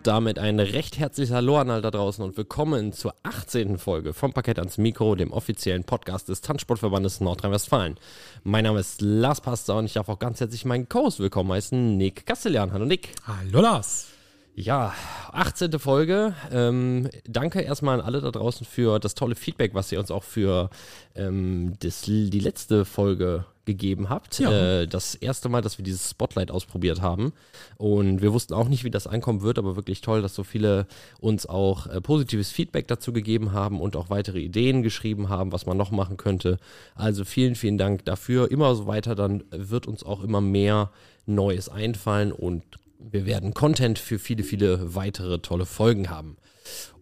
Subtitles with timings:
[0.00, 3.76] Und damit ein recht herzliches Hallo an all da draußen und willkommen zur 18.
[3.76, 7.98] Folge vom Parkett ans Mikro, dem offiziellen Podcast des Tanzsportverbandes Nordrhein-Westfalen.
[8.42, 11.98] Mein Name ist Lars Pastor und ich darf auch ganz herzlich meinen Co-Host willkommen heißen,
[11.98, 12.72] Nick Castellan.
[12.72, 13.10] Hallo Nick.
[13.26, 14.06] Hallo Lars.
[14.54, 14.94] Ja,
[15.32, 15.78] 18.
[15.78, 16.34] Folge.
[16.50, 20.24] Ähm, danke erstmal an alle da draußen für das tolle Feedback, was ihr uns auch
[20.24, 20.70] für
[21.14, 24.38] ähm, das, die letzte Folge gegeben habt.
[24.38, 24.50] Ja.
[24.80, 27.32] Äh, das erste Mal, dass wir dieses Spotlight ausprobiert haben.
[27.76, 30.86] Und wir wussten auch nicht, wie das ankommen wird, aber wirklich toll, dass so viele
[31.20, 35.66] uns auch äh, positives Feedback dazu gegeben haben und auch weitere Ideen geschrieben haben, was
[35.66, 36.58] man noch machen könnte.
[36.94, 38.50] Also vielen, vielen Dank dafür.
[38.50, 40.90] Immer so weiter, dann wird uns auch immer mehr
[41.26, 42.64] Neues einfallen und
[42.98, 46.36] wir werden Content für viele, viele weitere tolle Folgen haben.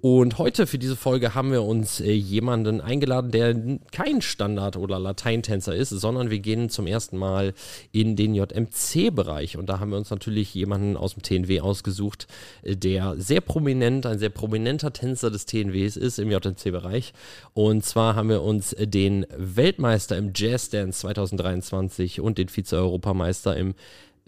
[0.00, 3.56] Und heute für diese Folge haben wir uns äh, jemanden eingeladen, der
[3.90, 7.52] kein Standard- oder Lateintänzer ist, sondern wir gehen zum ersten Mal
[7.90, 9.56] in den JMC-Bereich.
[9.56, 12.28] Und da haben wir uns natürlich jemanden aus dem TNW ausgesucht,
[12.62, 17.12] äh, der sehr prominent, ein sehr prominenter Tänzer des TNWs ist im JMC-Bereich.
[17.54, 23.74] Und zwar haben wir uns den Weltmeister im Jazz Dance 2023 und den Vize-Europameister im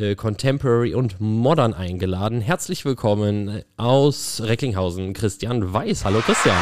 [0.00, 2.40] äh, Contemporary und Modern eingeladen.
[2.40, 6.04] Herzlich willkommen aus Recklinghausen, Christian Weiß.
[6.04, 6.56] Hallo Christian.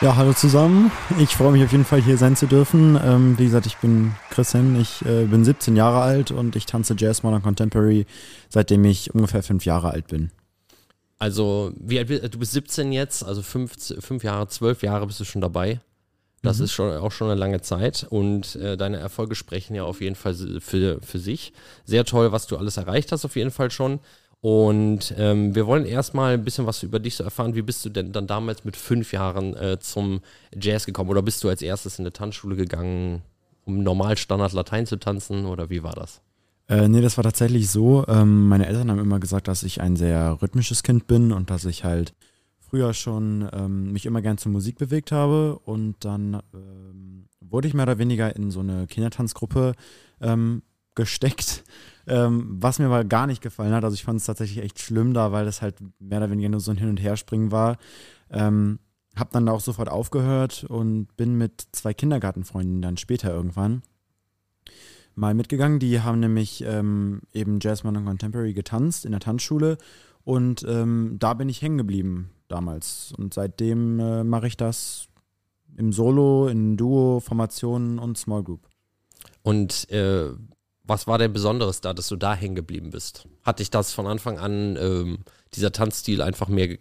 [0.00, 0.90] Ja, hallo zusammen.
[1.18, 2.98] Ich freue mich auf jeden Fall hier sein zu dürfen.
[3.02, 6.94] Ähm, wie gesagt, ich bin Christian, ich äh, bin 17 Jahre alt und ich tanze
[6.98, 8.06] Jazz Modern Contemporary,
[8.48, 10.30] seitdem ich ungefähr fünf Jahre alt bin.
[11.18, 12.38] Also, wie alt bist du?
[12.38, 15.80] bist 17 jetzt, also fünf, fünf Jahre, zwölf Jahre bist du schon dabei.
[16.46, 16.64] Das mhm.
[16.64, 20.16] ist schon auch schon eine lange Zeit und äh, deine Erfolge sprechen ja auf jeden
[20.16, 21.52] Fall für, für sich.
[21.84, 24.00] Sehr toll, was du alles erreicht hast, auf jeden Fall schon.
[24.40, 27.54] Und ähm, wir wollen erstmal ein bisschen was über dich so erfahren.
[27.54, 30.20] Wie bist du denn dann damals mit fünf Jahren äh, zum
[30.54, 31.10] Jazz gekommen?
[31.10, 33.22] Oder bist du als erstes in eine Tanzschule gegangen,
[33.64, 35.46] um normal Standard Latein zu tanzen?
[35.46, 36.20] Oder wie war das?
[36.68, 38.04] Äh, nee, das war tatsächlich so.
[38.08, 41.64] Ähm, meine Eltern haben immer gesagt, dass ich ein sehr rhythmisches Kind bin und dass
[41.64, 42.12] ich halt
[42.68, 47.74] früher schon ähm, mich immer gern zur Musik bewegt habe und dann ähm, wurde ich
[47.74, 49.74] mehr oder weniger in so eine Kindertanzgruppe
[50.20, 50.62] ähm,
[50.94, 51.64] gesteckt,
[52.06, 53.84] ähm, was mir aber gar nicht gefallen hat.
[53.84, 56.60] Also ich fand es tatsächlich echt schlimm da, weil das halt mehr oder weniger nur
[56.60, 57.78] so ein Hin- und Herspringen war.
[58.30, 58.80] Ähm,
[59.14, 63.82] hab dann da auch sofort aufgehört und bin mit zwei Kindergartenfreunden dann später irgendwann
[65.14, 65.78] mal mitgegangen.
[65.78, 69.78] Die haben nämlich ähm, eben Jazz Modern Contemporary getanzt in der Tanzschule
[70.24, 73.12] und ähm, da bin ich hängen geblieben damals.
[73.16, 75.08] Und seitdem äh, mache ich das
[75.76, 78.68] im Solo, in Duo, Formationen und Small Group.
[79.42, 80.30] Und äh,
[80.84, 83.26] was war denn Besonderes da, dass du da hängen geblieben bist?
[83.42, 85.18] Hat dich das von Anfang an, ähm,
[85.54, 86.78] dieser Tanzstil einfach mehr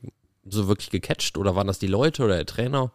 [0.48, 2.92] so wirklich gecatcht oder waren das die Leute oder der Trainer?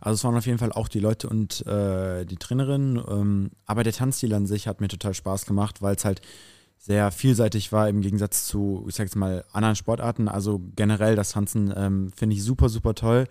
[0.00, 3.02] Also es waren auf jeden Fall auch die Leute und äh, die Trainerin.
[3.08, 6.20] Ähm, aber der Tanzstil an sich hat mir total Spaß gemacht, weil es halt
[6.84, 10.28] sehr vielseitig war im Gegensatz zu, ich sag jetzt mal, anderen Sportarten.
[10.28, 13.26] Also generell das Tanzen ähm, finde ich super, super toll,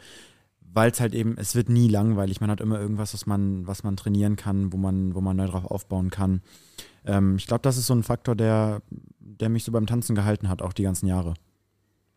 [0.60, 2.42] weil es halt eben, es wird nie langweilig.
[2.42, 5.46] Man hat immer irgendwas, was man, was man trainieren kann, wo man, wo man neu
[5.46, 6.42] drauf aufbauen kann.
[7.06, 8.82] Ähm, ich glaube, das ist so ein Faktor, der,
[9.20, 11.36] der mich so beim Tanzen gehalten hat, auch die ganzen Jahre.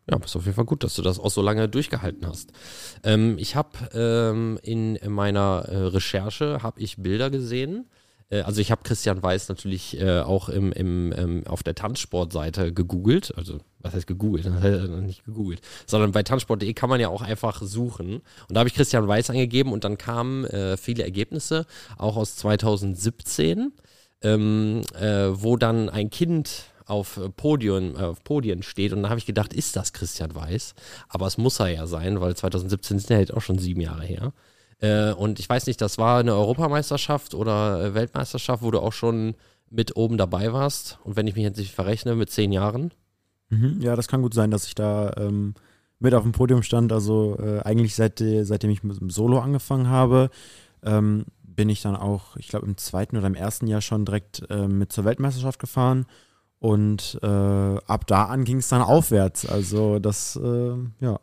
[0.09, 2.51] Ja, ist auf jeden Fall gut, dass du das auch so lange durchgehalten hast.
[3.03, 7.85] Ähm, ich habe ähm, in meiner äh, Recherche habe ich Bilder gesehen
[8.29, 12.73] äh, also ich habe Christian Weiß natürlich äh, auch im, im, ähm, auf der Tanzsportseite
[12.73, 13.33] gegoogelt.
[13.37, 14.45] Also was heißt gegoogelt?
[15.01, 15.61] Nicht gegoogelt.
[15.85, 18.15] Sondern bei tanzsport.de kann man ja auch einfach suchen.
[18.47, 21.65] Und da habe ich Christian Weiß eingegeben und dann kamen äh, viele Ergebnisse,
[21.97, 23.71] auch aus 2017,
[24.21, 29.25] ähm, äh, wo dann ein Kind auf Podien, auf Podien steht und da habe ich
[29.25, 30.73] gedacht, ist das Christian Weiß?
[31.09, 34.05] Aber es muss er ja sein, weil 2017 sind ja jetzt auch schon sieben Jahre
[34.05, 34.31] her.
[34.79, 38.93] Äh, und ich weiß nicht, das war eine Europameisterschaft oder äh, Weltmeisterschaft, wo du auch
[38.93, 39.35] schon
[39.69, 40.99] mit oben dabei warst.
[41.03, 42.93] Und wenn ich mich jetzt nicht verrechne, mit zehn Jahren.
[43.49, 45.55] Mhm, ja, das kann gut sein, dass ich da ähm,
[45.99, 46.91] mit auf dem Podium stand.
[46.91, 50.29] Also äh, eigentlich seit, seitdem ich mit dem Solo angefangen habe,
[50.83, 54.43] ähm, bin ich dann auch, ich glaube, im zweiten oder im ersten Jahr schon direkt
[54.49, 56.05] äh, mit zur Weltmeisterschaft gefahren.
[56.59, 59.45] Und äh, ab da an ging es dann aufwärts.
[59.45, 61.19] Also das, äh, ja,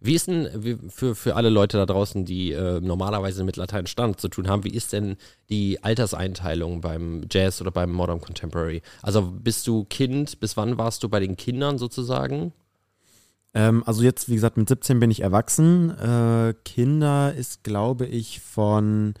[0.00, 4.20] wie ist denn für, für alle Leute da draußen, die äh, normalerweise mit Latein Stand
[4.20, 5.16] zu tun haben, wie ist denn
[5.50, 8.82] die Alterseinteilung beim Jazz oder beim Modern Contemporary?
[9.02, 12.52] Also bist du Kind, bis wann warst du bei den Kindern sozusagen?
[13.52, 15.90] Ähm, also jetzt, wie gesagt, mit 17 bin ich erwachsen.
[15.90, 19.14] Äh, Kinder ist, glaube ich, von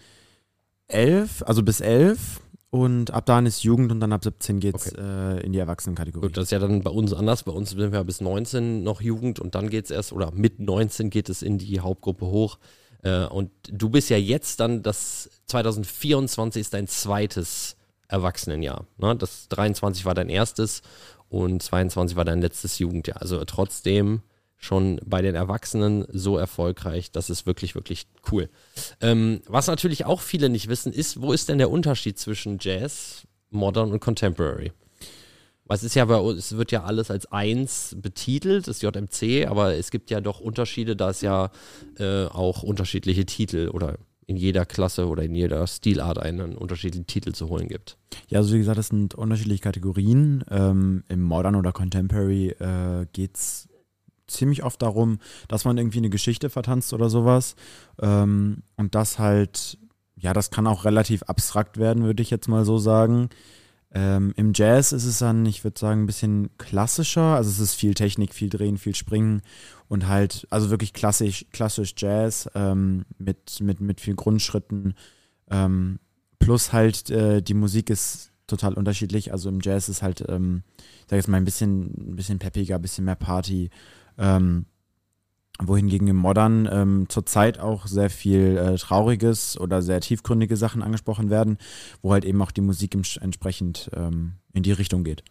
[0.88, 4.92] 11, also bis 11 und ab dann ist Jugend und dann ab 17 geht es
[4.92, 5.00] okay.
[5.00, 6.28] äh, in die Erwachsenenkategorie.
[6.28, 7.42] Gut, das ist ja dann bei uns anders.
[7.42, 10.60] Bei uns sind wir bis 19 noch Jugend und dann geht es erst, oder mit
[10.60, 12.58] 19 geht es in die Hauptgruppe hoch.
[13.02, 17.76] Äh, und du bist ja jetzt dann, das 2024 ist dein zweites
[18.06, 18.86] Erwachsenenjahr.
[18.98, 19.16] Ne?
[19.16, 20.82] Das 23 war dein erstes
[21.28, 23.20] und 22 war dein letztes Jugendjahr.
[23.20, 24.22] Also trotzdem
[24.60, 27.10] schon bei den Erwachsenen so erfolgreich.
[27.10, 28.50] Das ist wirklich, wirklich cool.
[29.00, 33.26] Ähm, was natürlich auch viele nicht wissen, ist, wo ist denn der Unterschied zwischen Jazz,
[33.48, 34.72] Modern und Contemporary?
[35.64, 39.76] Was ist ja bei uns, es wird ja alles als eins betitelt, das JMC, aber
[39.76, 41.50] es gibt ja doch Unterschiede, da es ja
[41.98, 43.96] äh, auch unterschiedliche Titel oder
[44.26, 47.96] in jeder Klasse oder in jeder Stilart einen unterschiedlichen Titel zu holen gibt.
[48.28, 50.44] Ja, also wie gesagt, das sind unterschiedliche Kategorien.
[50.50, 53.69] Ähm, Im Modern oder Contemporary äh, geht es
[54.30, 55.18] ziemlich oft darum,
[55.48, 57.56] dass man irgendwie eine Geschichte vertanzt oder sowas.
[58.00, 59.78] Ähm, und das halt,
[60.16, 63.30] ja, das kann auch relativ abstrakt werden, würde ich jetzt mal so sagen.
[63.92, 67.34] Ähm, Im Jazz ist es dann, ich würde sagen, ein bisschen klassischer.
[67.34, 69.42] Also es ist viel Technik, viel Drehen, viel Springen
[69.88, 74.94] und halt, also wirklich klassisch, klassisch Jazz ähm, mit, mit, mit viel Grundschritten.
[75.50, 75.98] Ähm,
[76.38, 79.32] plus halt äh, die Musik ist total unterschiedlich.
[79.32, 82.76] Also im Jazz ist halt, ähm, ich sage jetzt mal, ein bisschen, ein bisschen peppiger,
[82.76, 83.70] ein bisschen mehr Party.
[84.18, 84.66] Ähm,
[85.62, 91.30] wohingegen im Modern ähm, zurzeit auch sehr viel äh, Trauriges oder sehr tiefgründige Sachen angesprochen
[91.30, 91.58] werden,
[92.02, 95.22] wo halt eben auch die Musik entsprechend ähm, in die Richtung geht.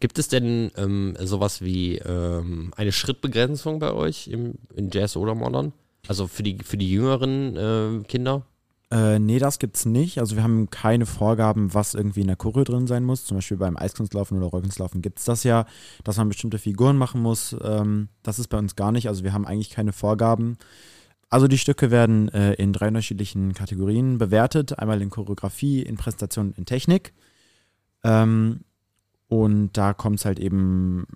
[0.00, 5.34] Gibt es denn ähm, sowas wie ähm, eine Schrittbegrenzung bei euch im, in Jazz oder
[5.34, 5.72] Modern?
[6.06, 8.46] Also für die, für die jüngeren äh, Kinder?
[8.90, 10.18] Äh, nee, das gibt's nicht.
[10.18, 13.24] Also wir haben keine Vorgaben, was irgendwie in der Choreo drin sein muss.
[13.24, 15.66] Zum Beispiel beim Eiskunstlaufen oder Rollkunstlaufen gibt es das ja,
[16.04, 17.54] dass man bestimmte Figuren machen muss.
[17.62, 19.08] Ähm, das ist bei uns gar nicht.
[19.08, 20.56] Also wir haben eigentlich keine Vorgaben.
[21.28, 24.78] Also die Stücke werden äh, in drei unterschiedlichen Kategorien bewertet.
[24.78, 27.12] Einmal in Choreografie, in Präsentation, in Technik.
[28.04, 28.60] Ähm,
[29.28, 31.06] und da kommt es halt eben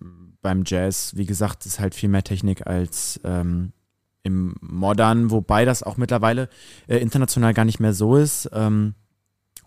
[0.42, 3.72] beim Jazz, wie gesagt, ist halt viel mehr Technik als ähm,
[4.22, 6.48] im Modern, wobei das auch mittlerweile
[6.86, 8.48] äh, international gar nicht mehr so ist.
[8.52, 8.94] Ähm,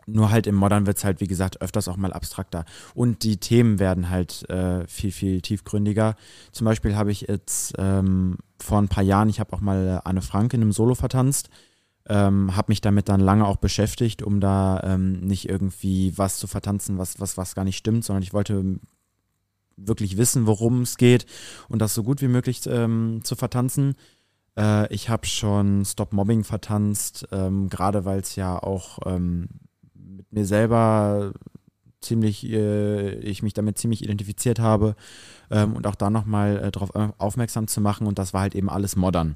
[0.08, 2.66] nur halt im Modern wird es halt, wie gesagt, öfters auch mal abstrakter.
[2.94, 6.16] Und die Themen werden halt äh, viel, viel tiefgründiger.
[6.52, 10.22] Zum Beispiel habe ich jetzt ähm, vor ein paar Jahren, ich habe auch mal Anne
[10.22, 11.50] Frank in einem Solo vertanzt,
[12.08, 16.46] ähm, habe mich damit dann lange auch beschäftigt, um da ähm, nicht irgendwie was zu
[16.46, 18.80] vertanzen, was, was, was gar nicht stimmt, sondern ich wollte
[19.78, 21.26] wirklich wissen, worum es geht
[21.68, 23.96] und das so gut wie möglich ähm, zu vertanzen.
[24.58, 29.50] Äh, ich habe schon Stop Mobbing vertanzt, ähm, gerade weil es ja auch ähm,
[29.94, 31.34] mit mir selber
[32.02, 34.96] ziemlich, äh, ich mich damit ziemlich identifiziert habe
[35.50, 38.70] ähm, und auch da nochmal äh, darauf aufmerksam zu machen und das war halt eben
[38.70, 39.36] alles modern.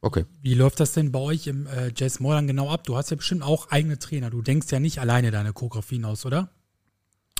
[0.00, 0.26] Okay.
[0.42, 2.84] Wie läuft das denn bei euch im äh, Jazz Modern genau ab?
[2.84, 4.30] Du hast ja bestimmt auch eigene Trainer.
[4.30, 6.50] Du denkst ja nicht alleine deine Choreografien aus, oder?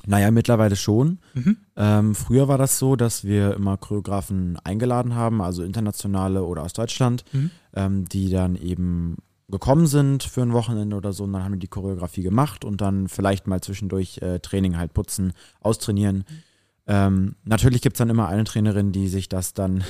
[0.08, 1.18] Naja, mittlerweile schon.
[1.34, 1.58] Mhm.
[1.76, 6.72] Ähm, früher war das so, dass wir immer Choreografen eingeladen haben, also internationale oder aus
[6.72, 7.50] Deutschland, mhm.
[7.74, 9.16] ähm, die dann eben
[9.50, 12.80] gekommen sind für ein Wochenende oder so und dann haben wir die Choreografie gemacht und
[12.80, 16.18] dann vielleicht mal zwischendurch äh, Training halt putzen, austrainieren.
[16.18, 16.42] Mhm.
[16.86, 19.84] Ähm, natürlich gibt es dann immer eine Trainerin, die sich das dann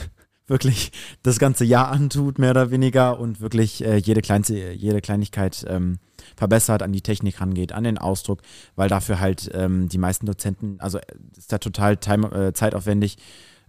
[0.48, 0.90] wirklich
[1.22, 5.98] das ganze Jahr antut, mehr oder weniger, und wirklich äh, jede, kleinste, jede Kleinigkeit ähm,
[6.36, 8.42] verbessert, an die Technik rangeht, an den Ausdruck,
[8.74, 11.02] weil dafür halt ähm, die meisten Dozenten, also äh,
[11.36, 13.18] ist da total time, äh, zeitaufwendig,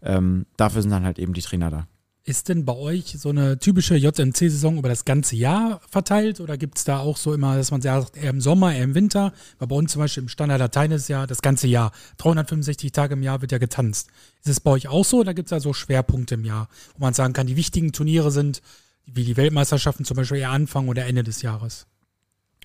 [0.01, 1.87] ähm, dafür sind dann halt eben die Trainer da.
[2.29, 6.77] Ist denn bei euch so eine typische JMC-Saison über das ganze Jahr verteilt oder gibt
[6.77, 9.33] es da auch so immer, dass man sagt, eher im Sommer, eher im Winter?
[9.57, 11.91] Weil bei uns zum Beispiel im Standard Latein ist ja das ganze Jahr.
[12.17, 14.09] 365 Tage im Jahr wird ja getanzt.
[14.43, 17.03] Ist es bei euch auch so oder gibt es da so Schwerpunkte im Jahr, wo
[17.03, 18.61] man sagen kann, die wichtigen Turniere sind,
[19.07, 21.87] wie die Weltmeisterschaften zum Beispiel eher Anfang oder Ende des Jahres?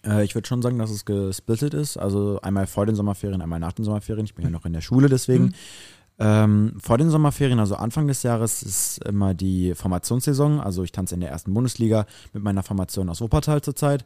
[0.05, 1.97] Äh, ich würde schon sagen, dass es gesplittet ist.
[1.97, 4.27] Also einmal vor den Sommerferien, einmal nach den Sommerferien.
[4.27, 5.45] Ich bin ja noch in der Schule deswegen.
[5.45, 5.55] Mhm.
[6.19, 10.61] Ähm, vor den Sommerferien, also Anfang des Jahres, ist immer die Formationssaison.
[10.61, 14.05] Also ich tanze in der ersten Bundesliga mit meiner Formation aus Wuppertal zurzeit.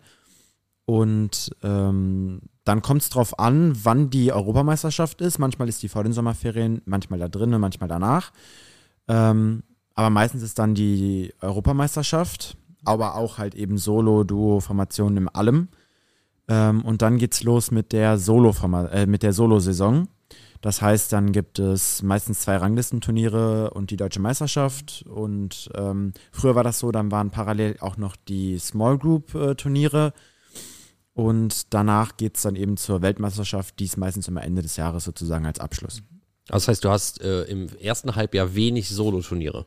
[0.86, 5.38] Und ähm, dann kommt es darauf an, wann die Europameisterschaft ist.
[5.38, 8.32] Manchmal ist die vor den Sommerferien, manchmal da drinnen, manchmal danach.
[9.06, 9.62] Ähm,
[9.94, 15.68] aber meistens ist dann die Europameisterschaft, aber auch halt eben Solo, Duo, Formationen im Allem.
[16.48, 18.54] Ähm, und dann geht's los mit der Solo,
[18.90, 20.08] äh, mit der Solo-Saison.
[20.60, 25.04] Das heißt, dann gibt es meistens zwei Ranglistenturniere und die deutsche Meisterschaft.
[25.08, 30.12] Und ähm, früher war das so, dann waren parallel auch noch die Small Group-Turniere.
[31.14, 35.04] Und danach geht es dann eben zur Weltmeisterschaft, die ist meistens immer Ende des Jahres
[35.04, 36.02] sozusagen als Abschluss.
[36.46, 39.66] Das heißt, du hast äh, im ersten Halbjahr wenig Solo-Turniere.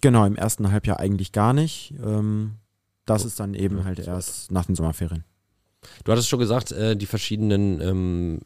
[0.00, 1.94] Genau, im ersten Halbjahr eigentlich gar nicht.
[2.02, 2.56] Ähm,
[3.06, 5.24] das ist dann eben halt erst nach den Sommerferien.
[6.04, 8.40] Du hattest schon gesagt, äh, die verschiedenen ähm,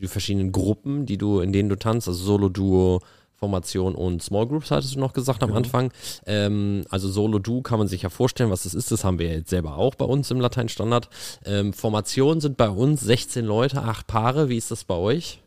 [0.00, 3.00] die verschiedenen Gruppen, die du, in denen du tanzt, also Solo, Duo,
[3.36, 5.58] Formation und Small Groups, hattest du noch gesagt am genau.
[5.58, 5.92] Anfang.
[6.24, 8.90] Ähm, also Solo Duo kann man sich ja vorstellen, was das ist.
[8.90, 11.08] Das haben wir jetzt selber auch bei uns im Lateinstandard.
[11.44, 14.48] Ähm, Formationen sind bei uns 16 Leute, 8 Paare.
[14.48, 15.40] Wie ist das bei euch?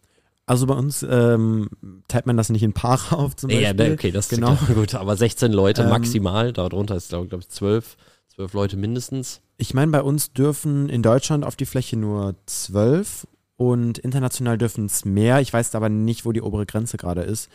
[0.45, 1.69] Also bei uns ähm,
[2.07, 3.87] teilt man das nicht in Paare auf zum Ja, Beispiel.
[3.87, 4.53] ne, okay, das genau.
[4.53, 4.75] ist klar.
[4.75, 4.95] gut.
[4.95, 7.97] Aber 16 Leute Ähm, maximal, darunter ist, glaube glaub ich, 12,
[8.35, 9.41] 12 Leute mindestens.
[9.57, 13.27] Ich meine, bei uns dürfen in Deutschland auf die Fläche nur zwölf
[13.57, 15.41] und international dürfen es mehr.
[15.41, 17.49] Ich weiß aber nicht, wo die obere Grenze gerade ist.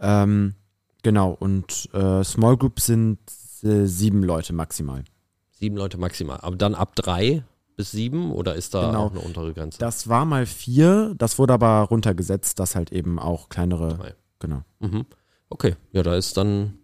[0.00, 0.54] Ähm,
[1.02, 3.18] genau, und äh, Small Group sind
[3.62, 5.04] äh, sieben Leute maximal.
[5.52, 6.38] Sieben Leute maximal.
[6.42, 7.42] Aber dann ab drei
[7.76, 9.04] bis sieben oder ist da Genau.
[9.06, 9.78] auch eine untere Grenze?
[9.78, 14.14] Das war mal vier, das wurde aber runtergesetzt, dass halt eben auch kleinere, Drei.
[14.38, 14.62] genau.
[14.80, 15.06] Mhm.
[15.48, 16.78] Okay, ja, da ist dann.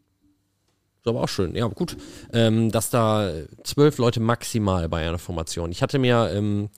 [1.03, 1.57] Ist aber auch schön.
[1.57, 1.97] Ja, gut.
[2.33, 3.29] Ähm, dass da
[3.65, 5.73] zwölf Leute maximal bei einer Formation.
[5.73, 6.69] Ich hatte mir ähm,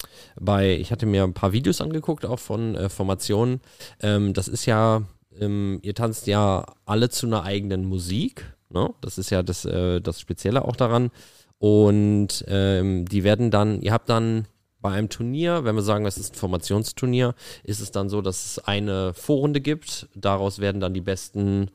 [0.40, 3.60] bei, ich hatte mir ein paar Videos angeguckt, auch von äh, Formationen.
[4.00, 5.02] Ähm, das ist ja,
[5.38, 8.54] ähm, ihr tanzt ja alle zu einer eigenen Musik.
[8.70, 8.88] Ne?
[9.02, 11.10] Das ist ja das, äh, das Spezielle auch daran.
[11.58, 14.46] Und ähm, die werden dann, ihr habt dann
[14.80, 18.46] bei einem Turnier, wenn wir sagen, es ist ein Formationsturnier, ist es dann so, dass
[18.46, 20.08] es eine Vorrunde gibt.
[20.14, 21.70] Daraus werden dann die besten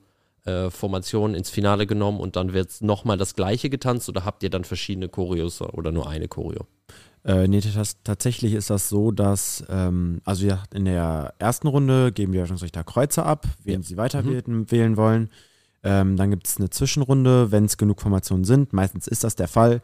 [0.49, 4.49] äh, Formationen ins Finale genommen und dann wird nochmal das gleiche getanzt oder habt ihr
[4.49, 6.65] dann verschiedene Choreos oder nur eine Choreo?
[7.25, 7.61] Äh, nee,
[8.03, 13.23] tatsächlich ist das so, dass, ähm, also in der ersten Runde geben die Wertungsrichter Kreuze
[13.23, 13.87] ab, wen Ja.
[13.87, 15.29] sie weiter wählen, wählen wollen.
[15.83, 18.73] Ähm, dann gibt es eine Zwischenrunde, wenn es genug Formationen sind.
[18.73, 19.81] Meistens ist das der Fall.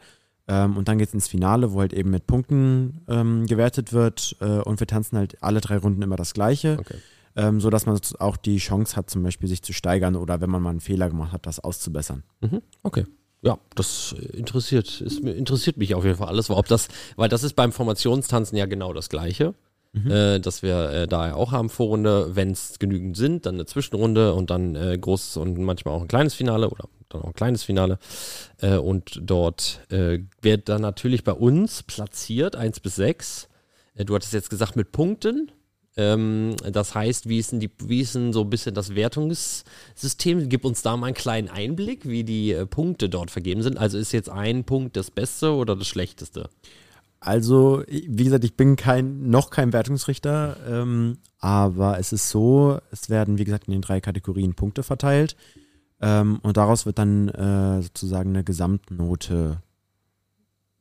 [0.48, 4.36] Ähm, und dann geht es ins Finale, wo halt eben mit Punkten ähm, gewertet wird.
[4.40, 6.96] Äh, und wir tanzen halt alle drei Runden immer das Gleiche, Okay.
[7.36, 10.62] Ähm, sodass man auch die Chance hat, zum Beispiel sich zu steigern oder wenn man
[10.62, 12.22] mal einen Fehler gemacht hat, das auszubessern.
[12.40, 12.62] Mhm.
[12.82, 13.04] Okay.
[13.42, 17.44] Ja, das interessiert, ist, interessiert mich auf jeden Fall alles, weil ob das, weil das
[17.44, 19.54] ist beim Formationstanzen ja genau das Gleiche.
[20.04, 24.34] Äh, dass wir äh, da auch haben, Vorrunde, wenn es genügend sind, dann eine Zwischenrunde
[24.34, 27.62] und dann äh, großes und manchmal auch ein kleines Finale oder dann auch ein kleines
[27.62, 27.98] Finale.
[28.58, 33.48] Äh, und dort äh, wird dann natürlich bei uns platziert, 1 bis 6.
[33.94, 35.50] Äh, du hattest jetzt gesagt mit Punkten.
[35.96, 40.48] Ähm, das heißt, wie ist, denn die, wie ist denn so ein bisschen das Wertungssystem?
[40.48, 43.78] Gib uns da mal einen kleinen Einblick, wie die äh, Punkte dort vergeben sind.
[43.78, 46.50] Also ist jetzt ein Punkt das Beste oder das Schlechteste?
[47.18, 53.08] Also, wie gesagt, ich bin kein, noch kein Wertungsrichter, ähm, aber es ist so, es
[53.08, 55.34] werden, wie gesagt, in den drei Kategorien Punkte verteilt
[56.00, 59.62] ähm, und daraus wird dann äh, sozusagen eine Gesamtnote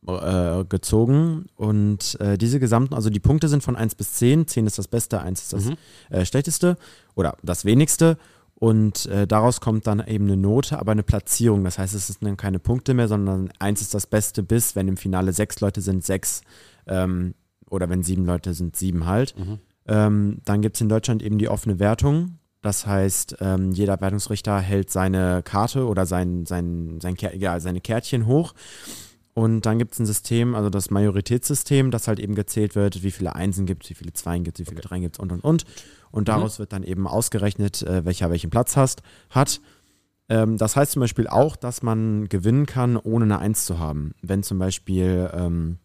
[0.08, 4.68] äh, gezogen und äh, diese gesamten, also die Punkte sind von 1 bis 10, 10
[4.68, 5.76] ist das Beste, 1 ist das Mhm.
[6.10, 6.78] äh, Schlechteste
[7.16, 8.18] oder das Wenigste
[8.56, 11.64] und äh, daraus kommt dann eben eine Note, aber eine Platzierung.
[11.66, 14.88] Das heißt, es sind dann keine Punkte mehr, sondern eins ist das Beste bis, wenn
[14.88, 16.42] im Finale sechs Leute sind, sechs.
[16.88, 17.34] Ähm,
[17.70, 19.38] oder wenn sieben Leute sind, sieben halt.
[19.38, 19.60] Mhm.
[19.88, 22.40] Ähm, dann gibt es in Deutschland eben die offene Wertung.
[22.62, 28.26] Das heißt, ähm, jeder Wertungsrichter hält seine Karte oder sein, sein, sein, ja, seine Kärtchen
[28.26, 28.54] hoch.
[29.36, 33.12] Und dann gibt es ein System, also das Majoritätssystem, das halt eben gezählt wird, wie
[33.12, 35.34] viele Einsen gibt es, wie viele Zweien gibt es, wie viele Dreien gibt es und
[35.34, 35.66] und und.
[36.10, 39.60] Und daraus wird dann eben ausgerechnet, äh, welcher welchen Platz hast, hat.
[40.30, 44.14] Ähm, das heißt zum Beispiel auch, dass man gewinnen kann, ohne eine Eins zu haben.
[44.22, 45.80] Wenn zum Beispiel, ähm,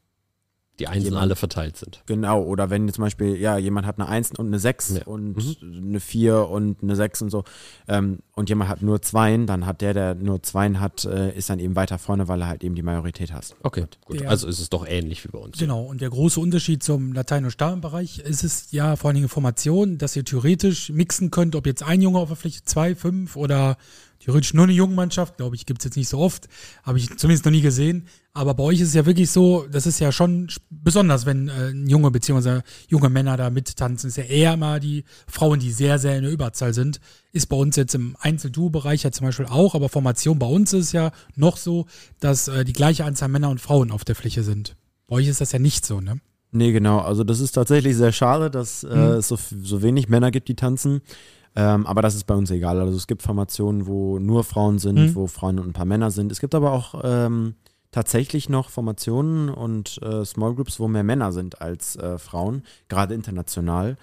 [0.80, 2.02] Die Einsen Jemand- alle verteilt sind.
[2.06, 5.04] genau, oder wenn zum Beispiel, ja, jemand hat eine Eins und eine Sechs Ja.
[5.04, 7.44] und eine Vier und eine Sechs und so,
[7.86, 11.50] ähm, und jemand hat nur Zweien, dann hat der, der nur Zweien hat, äh, ist
[11.50, 13.54] dann eben weiter vorne, weil er halt eben die Majorität hat.
[13.62, 14.20] Okay, gut.
[14.20, 15.58] Der- Also ist es doch ähnlich wie bei uns.
[15.58, 19.28] Genau, und der große Unterschied zum Latein- und Stammbereich ist es ja vor allen Dingen
[19.28, 23.36] Formation, dass ihr theoretisch mixen könnt, ob jetzt ein Junge auf der Fläche, zwei, fünf
[23.36, 23.76] oder
[24.20, 26.48] theoretisch nur eine Jungenmannschaft, glaube ich, gibt es jetzt nicht so oft,
[26.84, 28.06] habe ich zumindest noch nie gesehen.
[28.32, 31.70] Aber bei euch ist es ja wirklich so, das ist ja schon besonders, wenn äh,
[31.70, 32.60] junge bzw.
[32.86, 34.08] junge Männer da mittanzen.
[34.08, 37.00] ist ja eher immer die Frauen, die sehr, sehr in der Überzahl sind.
[37.32, 40.92] Ist bei uns jetzt im Einzel-Duo-Bereich ja zum Beispiel auch, aber Formation bei uns ist
[40.92, 41.86] ja noch so,
[42.20, 44.76] dass äh, die gleiche Anzahl Männer und Frauen auf der Fläche sind.
[45.08, 46.20] Bei euch ist das ja nicht so, ne?
[46.52, 46.98] Nee, genau.
[46.98, 50.56] Also das ist tatsächlich sehr schade, dass äh, es so, so wenig Männer gibt, die
[50.56, 51.00] tanzen.
[51.56, 52.80] Ähm, aber das ist bei uns egal.
[52.80, 55.14] Also es gibt Formationen, wo nur Frauen sind, Mhm.
[55.14, 56.30] wo Frauen und ein paar Männer sind.
[56.30, 57.54] Es gibt aber auch ähm,
[57.90, 63.14] tatsächlich noch Formationen und äh, Small Groups, wo mehr Männer sind als äh, Frauen, gerade
[63.14, 63.96] international.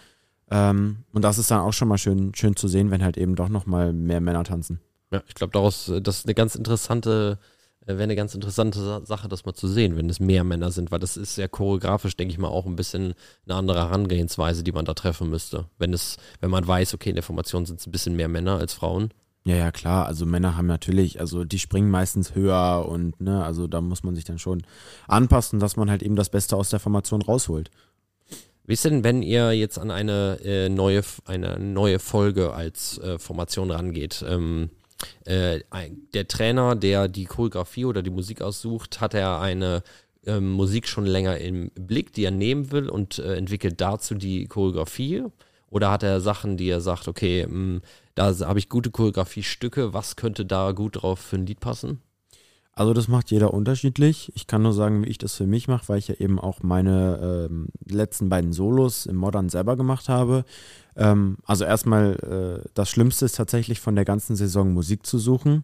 [0.51, 3.35] Ähm, und das ist dann auch schon mal schön, schön zu sehen, wenn halt eben
[3.35, 4.79] doch noch mal mehr Männer tanzen.
[5.11, 7.45] Ja, ich glaube, daraus, äh, das ist eine ganz interessante, äh,
[7.93, 10.91] wäre eine ganz interessante Sa- Sache, das mal zu sehen, wenn es mehr Männer sind,
[10.91, 13.13] weil das ist ja choreografisch, denke ich mal, auch ein bisschen
[13.45, 15.65] eine andere Herangehensweise, die man da treffen müsste.
[15.77, 18.57] Wenn es, wenn man weiß, okay, in der Formation sind es ein bisschen mehr Männer
[18.57, 19.11] als Frauen.
[19.45, 20.07] Ja, ja, klar.
[20.07, 24.13] Also Männer haben natürlich, also die springen meistens höher und ne, also da muss man
[24.13, 24.63] sich dann schon
[25.07, 27.71] anpassen, dass man halt eben das Beste aus der Formation rausholt.
[28.65, 33.17] Wie ist denn, wenn ihr jetzt an eine äh, neue, eine neue Folge als äh,
[33.17, 34.25] Formation rangeht?
[34.27, 34.69] Ähm,
[35.25, 35.59] äh,
[36.13, 39.83] der Trainer, der die Choreografie oder die Musik aussucht, hat er eine
[40.25, 44.47] ähm, Musik schon länger im Blick, die er nehmen will und äh, entwickelt dazu die
[44.47, 45.23] Choreografie?
[45.69, 47.81] Oder hat er Sachen, die er sagt, okay, mh, hm,
[48.15, 52.01] da habe ich gute Choreografiestücke, was könnte da gut drauf für ein Lied passen?
[52.77, 54.31] Also das macht jeder unterschiedlich.
[54.35, 56.61] Ich kann nur sagen, wie ich das für mich mache, weil ich ja eben auch
[56.61, 60.45] meine ähm, letzten beiden Solos im Modern selber gemacht habe.
[60.95, 65.63] Ähm, also erstmal, äh, das Schlimmste ist tatsächlich von der ganzen Saison Musik zu suchen,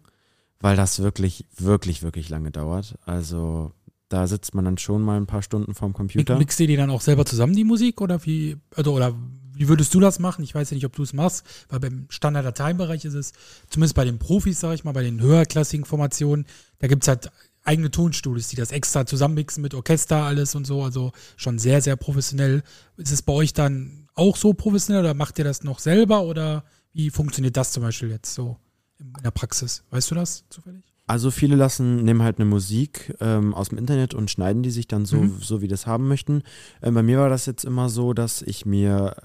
[0.59, 2.95] weil das wirklich, wirklich, wirklich lange dauert.
[3.05, 3.73] Also
[4.09, 6.35] da sitzt man dann schon mal ein paar Stunden vorm Computer.
[6.39, 8.01] Mixt ihr die dann auch selber zusammen, die Musik?
[8.01, 9.13] Oder wie, also, oder
[9.55, 10.43] wie würdest du das machen?
[10.43, 13.33] Ich weiß ja nicht, ob du es machst, weil beim Standard-Dateibereich ist es,
[13.69, 16.45] zumindest bei den Profis, sage ich mal, bei den höherklassigen Formationen,
[16.83, 17.31] da gibt es halt
[17.63, 21.95] eigene Tonstudios, die das extra zusammenmixen mit Orchester, alles und so, also schon sehr, sehr
[21.95, 22.61] professionell.
[22.97, 26.65] Ist es bei euch dann auch so professionell oder macht ihr das noch selber oder
[26.91, 28.57] wie funktioniert das zum Beispiel jetzt so
[28.99, 29.85] in der Praxis?
[29.91, 30.83] Weißt du das zufällig?
[31.07, 34.89] Also viele lassen, nehmen halt eine Musik ähm, aus dem Internet und schneiden die sich
[34.89, 35.37] dann so, mhm.
[35.39, 36.43] so wie das haben möchten.
[36.81, 39.15] Ähm, bei mir war das jetzt immer so, dass ich mir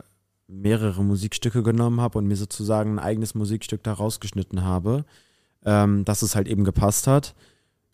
[0.47, 5.05] mehrere Musikstücke genommen habe und mir sozusagen ein eigenes Musikstück da rausgeschnitten habe,
[5.65, 7.35] ähm, dass es halt eben gepasst hat.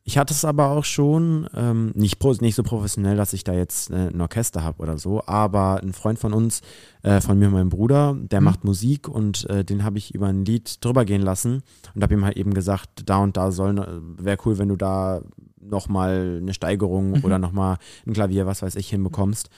[0.06, 3.90] Ich hatte es aber auch schon, ähm, nicht, nicht so professionell, dass ich da jetzt
[3.90, 6.60] äh, ein Orchester habe oder so, aber ein Freund von uns,
[7.02, 8.44] äh, von mir und meinem Bruder, der mhm.
[8.44, 11.62] macht Musik und äh, den habe ich über ein Lied drüber gehen lassen
[11.94, 15.22] und habe ihm halt eben gesagt, da und da soll, wäre cool, wenn du da
[15.58, 17.24] nochmal eine Steigerung mhm.
[17.24, 19.48] oder nochmal ein Klavier, was weiß ich, hinbekommst.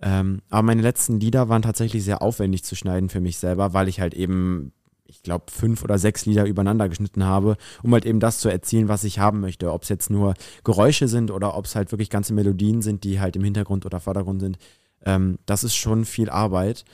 [0.00, 3.88] Ähm, aber meine letzten Lieder waren tatsächlich sehr aufwendig zu schneiden für mich selber, weil
[3.88, 4.72] ich halt eben,
[5.20, 8.88] ich glaube, fünf oder sechs Lieder übereinander geschnitten habe, um halt eben das zu erzielen,
[8.88, 9.72] was ich haben möchte.
[9.72, 10.34] Ob es jetzt nur
[10.64, 14.00] Geräusche sind oder ob es halt wirklich ganze Melodien sind, die halt im Hintergrund oder
[14.00, 14.58] Vordergrund sind.
[15.04, 16.84] Ähm, das ist schon viel Arbeit.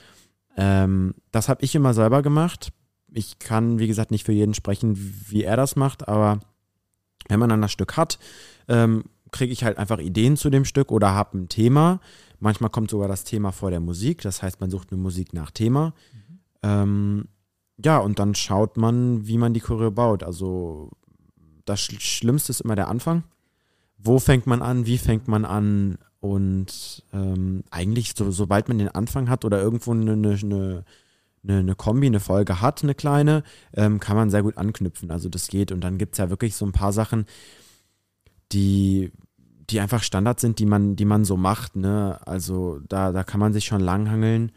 [0.57, 2.73] Ähm, das habe ich immer selber gemacht.
[3.13, 6.39] Ich kann, wie gesagt, nicht für jeden sprechen, wie er das macht, aber
[7.29, 8.19] wenn man dann das Stück hat,
[8.67, 11.99] ähm, kriege ich halt einfach Ideen zu dem Stück oder habe ein Thema
[12.39, 15.51] Manchmal kommt sogar das Thema vor der Musik, das heißt, man sucht eine Musik nach
[15.51, 15.93] Thema.
[16.13, 16.39] Mhm.
[16.63, 17.27] Ähm,
[17.83, 20.23] ja, und dann schaut man, wie man die Choreo baut.
[20.23, 20.91] Also
[21.65, 23.23] das Schlimmste ist immer der Anfang.
[23.97, 24.85] Wo fängt man an?
[24.85, 25.97] Wie fängt man an?
[26.19, 30.83] Und ähm, eigentlich, so, sobald man den Anfang hat oder irgendwo eine, eine, eine,
[31.43, 35.11] eine Kombi, eine Folge hat, eine kleine, ähm, kann man sehr gut anknüpfen.
[35.11, 35.71] Also das geht.
[35.71, 37.25] Und dann gibt es ja wirklich so ein paar Sachen,
[38.51, 39.11] die
[39.69, 41.75] die einfach Standard sind, die man, die man so macht.
[41.75, 42.19] Ne?
[42.25, 44.51] Also da, da kann man sich schon langhangeln.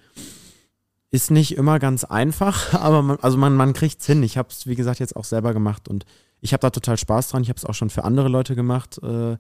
[1.13, 4.23] Ist nicht immer ganz einfach, aber man, also man, man kriegt es hin.
[4.23, 6.05] Ich habe es, wie gesagt, jetzt auch selber gemacht und
[6.41, 7.43] ich habe da total Spaß dran.
[7.43, 8.99] Ich habe es auch schon für andere Leute gemacht.
[9.03, 9.37] Äh,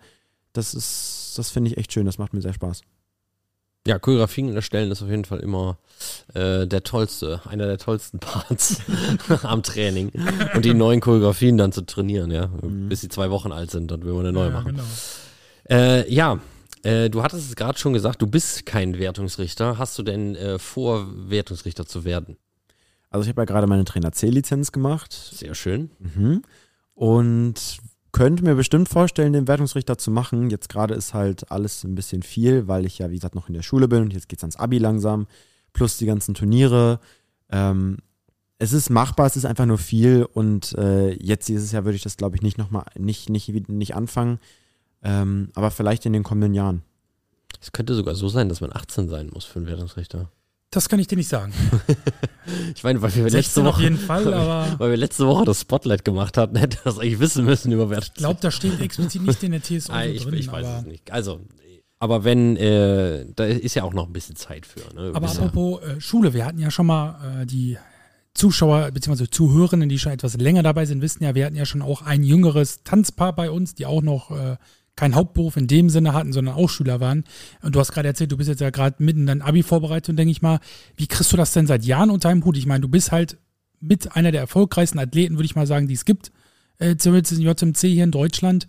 [0.53, 2.07] das ist, das finde ich echt schön.
[2.07, 2.83] Das macht mir sehr Spaß.
[3.87, 5.79] Ja, Choreografien erstellen ist auf jeden Fall immer
[6.35, 8.83] äh, der tollste, einer der tollsten Parts
[9.43, 10.13] am Training.
[10.55, 12.49] Und die neuen Choreografien dann zu trainieren, ja.
[12.49, 12.89] Mhm.
[12.91, 14.73] Bis sie zwei Wochen alt sind, dann will man eine neue ja, machen.
[14.73, 14.85] Genau.
[15.71, 16.41] Äh, ja,
[16.83, 19.79] äh, du hattest es gerade schon gesagt, du bist kein Wertungsrichter.
[19.79, 22.37] Hast du denn äh, vor, Wertungsrichter zu werden?
[23.11, 25.13] Also ich habe ja gerade meine Trainer C-Lizenz gemacht.
[25.13, 25.91] Sehr schön.
[25.99, 26.43] Mhm.
[26.95, 27.79] Und
[28.13, 30.51] könnte mir bestimmt vorstellen, den Wertungsrichter zu machen.
[30.51, 33.55] Jetzt gerade ist halt alles ein bisschen viel, weil ich ja, wie gesagt, noch in
[33.55, 35.27] der Schule bin und jetzt geht es ans Abi langsam.
[35.73, 37.01] Plus die ganzen Turniere.
[37.51, 37.99] Ähm,
[38.59, 42.03] es ist machbar, es ist einfach nur viel und äh, jetzt dieses Jahr würde ich
[42.03, 44.39] das, glaube ich, nicht nochmal, nicht, nicht, nicht anfangen.
[45.03, 46.83] Ähm, aber vielleicht in den kommenden Jahren.
[47.61, 50.31] Es könnte sogar so sein, dass man 18 sein muss für einen Wertungsrichter.
[50.71, 51.53] Das kann ich dir nicht sagen.
[52.75, 55.63] ich meine, weil wir letzte Woche, auf jeden Fall, aber weil wir letzte Woche das
[55.63, 58.15] Spotlight gemacht hatten, hätte das eigentlich wissen müssen über Wertungsrichter.
[58.17, 60.35] Ich glaube, da steht explizit nicht in der TSO ah, ich, drin.
[60.35, 61.11] Ich weiß es nicht.
[61.11, 61.41] Also,
[61.99, 64.81] aber wenn, äh, da ist ja auch noch ein bisschen Zeit für.
[64.95, 65.11] Ne?
[65.13, 67.77] Aber apropos äh, Schule, wir hatten ja schon mal äh, die
[68.35, 69.27] Zuschauer bzw.
[69.29, 72.23] Zuhörenden, die schon etwas länger dabei sind, wissen ja, wir hatten ja schon auch ein
[72.23, 74.57] jüngeres Tanzpaar bei uns, die auch noch äh,
[75.01, 77.25] keinen Hauptberuf in dem Sinne hatten, sondern auch Schüler waren.
[77.63, 80.11] Und du hast gerade erzählt, du bist jetzt ja gerade mitten in dein Abi vorbereitet
[80.11, 80.61] und denke ich mal,
[80.97, 82.59] wie kriegst du das denn seit Jahren unter einem Hut?
[82.59, 83.39] Ich meine, du bist halt
[83.81, 86.33] mit einer der erfolgreichsten Athleten, würde ich mal sagen, die es gibt,
[86.79, 88.67] äh, zumindest in JMC hier in Deutschland.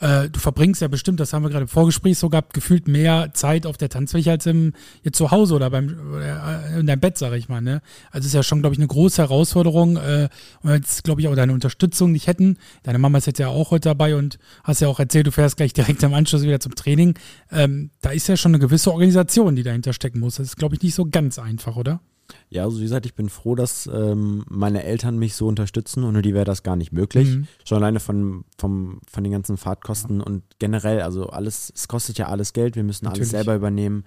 [0.00, 3.30] Äh, du verbringst ja bestimmt, das haben wir gerade im Vorgespräch so gehabt, gefühlt mehr
[3.34, 7.18] Zeit auf der Tanzfläche als im, jetzt zu Hause oder beim äh, in deinem Bett,
[7.18, 7.60] sage ich mal.
[7.60, 7.82] Ne?
[8.10, 9.98] Also ist ja schon, glaube ich, eine große Herausforderung.
[9.98, 10.28] Äh,
[10.62, 12.56] und jetzt, glaube ich, auch deine Unterstützung nicht hätten.
[12.82, 15.58] Deine Mama ist jetzt ja auch heute dabei und hast ja auch erzählt, du fährst
[15.58, 17.14] gleich direkt im Anschluss wieder zum Training.
[17.52, 20.36] Ähm, da ist ja schon eine gewisse Organisation, die dahinter stecken muss.
[20.36, 22.00] Das ist, glaube ich, nicht so ganz einfach, oder?
[22.48, 26.04] Ja, also wie gesagt, ich bin froh, dass ähm, meine Eltern mich so unterstützen.
[26.04, 27.28] Ohne die wäre das gar nicht möglich.
[27.28, 27.46] Mhm.
[27.64, 30.24] Schon alleine von, vom, von den ganzen Fahrtkosten ja.
[30.24, 33.22] und generell, also alles, es kostet ja alles Geld, wir müssen Natürlich.
[33.22, 34.04] alles selber übernehmen.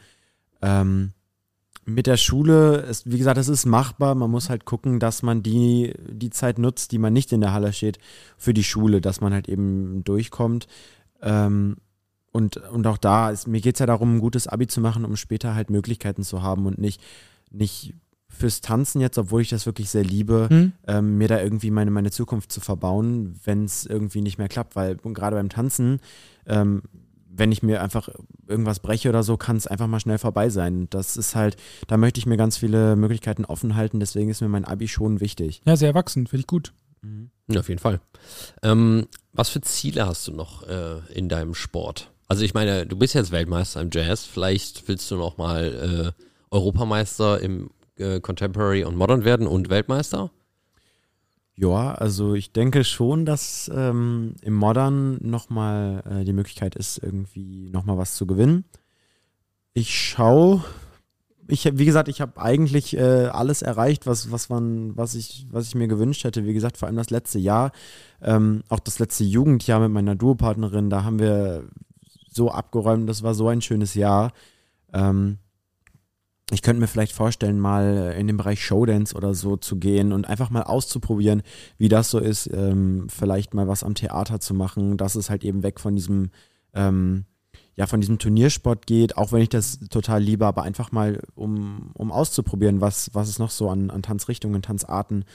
[0.62, 1.14] Ähm,
[1.86, 4.16] mit der Schule, ist, wie gesagt, es ist machbar.
[4.16, 7.54] Man muss halt gucken, dass man die, die Zeit nutzt, die man nicht in der
[7.54, 7.98] Halle steht,
[8.38, 10.68] für die Schule, dass man halt eben durchkommt.
[11.22, 11.78] Ähm,
[12.32, 15.06] und, und auch da, ist, mir geht es ja darum, ein gutes Abi zu machen,
[15.06, 17.02] um später halt Möglichkeiten zu haben und nicht,
[17.52, 17.94] nicht
[18.38, 20.72] fürs Tanzen jetzt, obwohl ich das wirklich sehr liebe, Hm?
[20.88, 24.76] ähm, mir da irgendwie meine, meine Zukunft zu verbauen, wenn es irgendwie nicht mehr klappt.
[24.76, 26.00] Weil gerade beim Tanzen,
[26.46, 26.82] ähm,
[27.36, 28.10] wenn ich mir einfach
[28.48, 30.88] irgendwas breche oder so, kann es einfach mal schnell vorbei sein.
[30.90, 34.50] Das ist halt, da möchte ich mir ganz viele Möglichkeiten offen halten, deswegen ist mir
[34.50, 35.62] mein Abi schon wichtig.
[35.66, 36.74] Ja, sehr erwachsen, finde ich gut.
[37.50, 38.00] Ja, auf jeden Fall.
[38.62, 42.12] Ähm, was für Ziele hast du noch äh, in deinem Sport?
[42.30, 46.24] Also ich meine, du bist jetzt Weltmeister im Jazz, vielleicht willst du noch mal äh,
[46.56, 50.32] Europameister im äh, Contemporary und Modern werden und Weltmeister?
[51.56, 57.70] Ja, also ich denke schon, dass ähm, im Modern nochmal äh, die Möglichkeit ist, irgendwie
[57.70, 58.66] nochmal was zu gewinnen.
[59.74, 60.64] Ich schaue,
[61.48, 65.68] ich, wie gesagt, ich habe eigentlich äh, alles erreicht, was, was, man, was, ich, was
[65.68, 66.46] ich mir gewünscht hätte.
[66.46, 67.72] Wie gesagt, vor allem das letzte Jahr,
[68.22, 71.68] ähm, auch das letzte Jugendjahr mit meiner Duopartnerin, da haben wir
[72.32, 74.32] so abgeräumt, das war so ein schönes Jahr.
[74.92, 75.38] Ähm,
[76.54, 80.28] ich könnte mir vielleicht vorstellen, mal in den Bereich Showdance oder so zu gehen und
[80.28, 81.42] einfach mal auszuprobieren,
[81.78, 85.44] wie das so ist, ähm, vielleicht mal was am Theater zu machen, dass es halt
[85.44, 86.32] eben weg von diesem,
[86.74, 87.26] ähm,
[87.76, 91.92] ja, von diesem Turniersport geht, auch wenn ich das total liebe, aber einfach mal, um,
[91.94, 95.26] um auszuprobieren, was, was es noch so an, an Tanzrichtungen, Tanzarten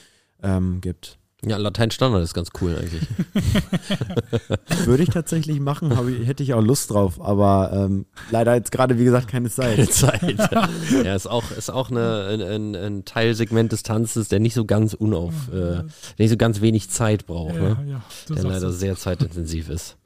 [0.42, 1.18] ähm, gibt.
[1.44, 3.06] Ja, Latein Standard ist ganz cool eigentlich.
[4.86, 8.98] Würde ich tatsächlich machen, ich, hätte ich auch Lust drauf, aber ähm, leider jetzt gerade,
[8.98, 9.92] wie gesagt, keine Zeit.
[9.92, 10.36] Zeit.
[11.04, 14.64] ja, ist auch, ist auch eine, ein, ein, ein Teilsegment des Tanzes, der nicht so
[14.64, 15.84] ganz unauf, äh, der
[16.18, 17.54] nicht so ganz wenig Zeit braucht.
[17.54, 17.76] ne?
[17.86, 18.02] ja,
[18.34, 19.96] der leider sehr zeitintensiv ist.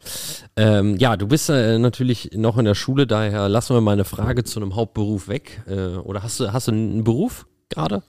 [0.57, 4.05] Ähm, ja, du bist äh, natürlich noch in der Schule, daher lassen wir mal eine
[4.05, 5.63] Frage zu einem Hauptberuf weg.
[5.67, 8.03] Äh, oder hast du, hast du einen Beruf gerade?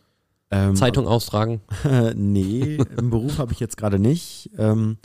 [0.54, 1.62] Ähm, Zeitung austragen?
[1.84, 4.50] Äh, nee, im Beruf habe ich jetzt gerade nicht.
[4.58, 4.98] Ähm,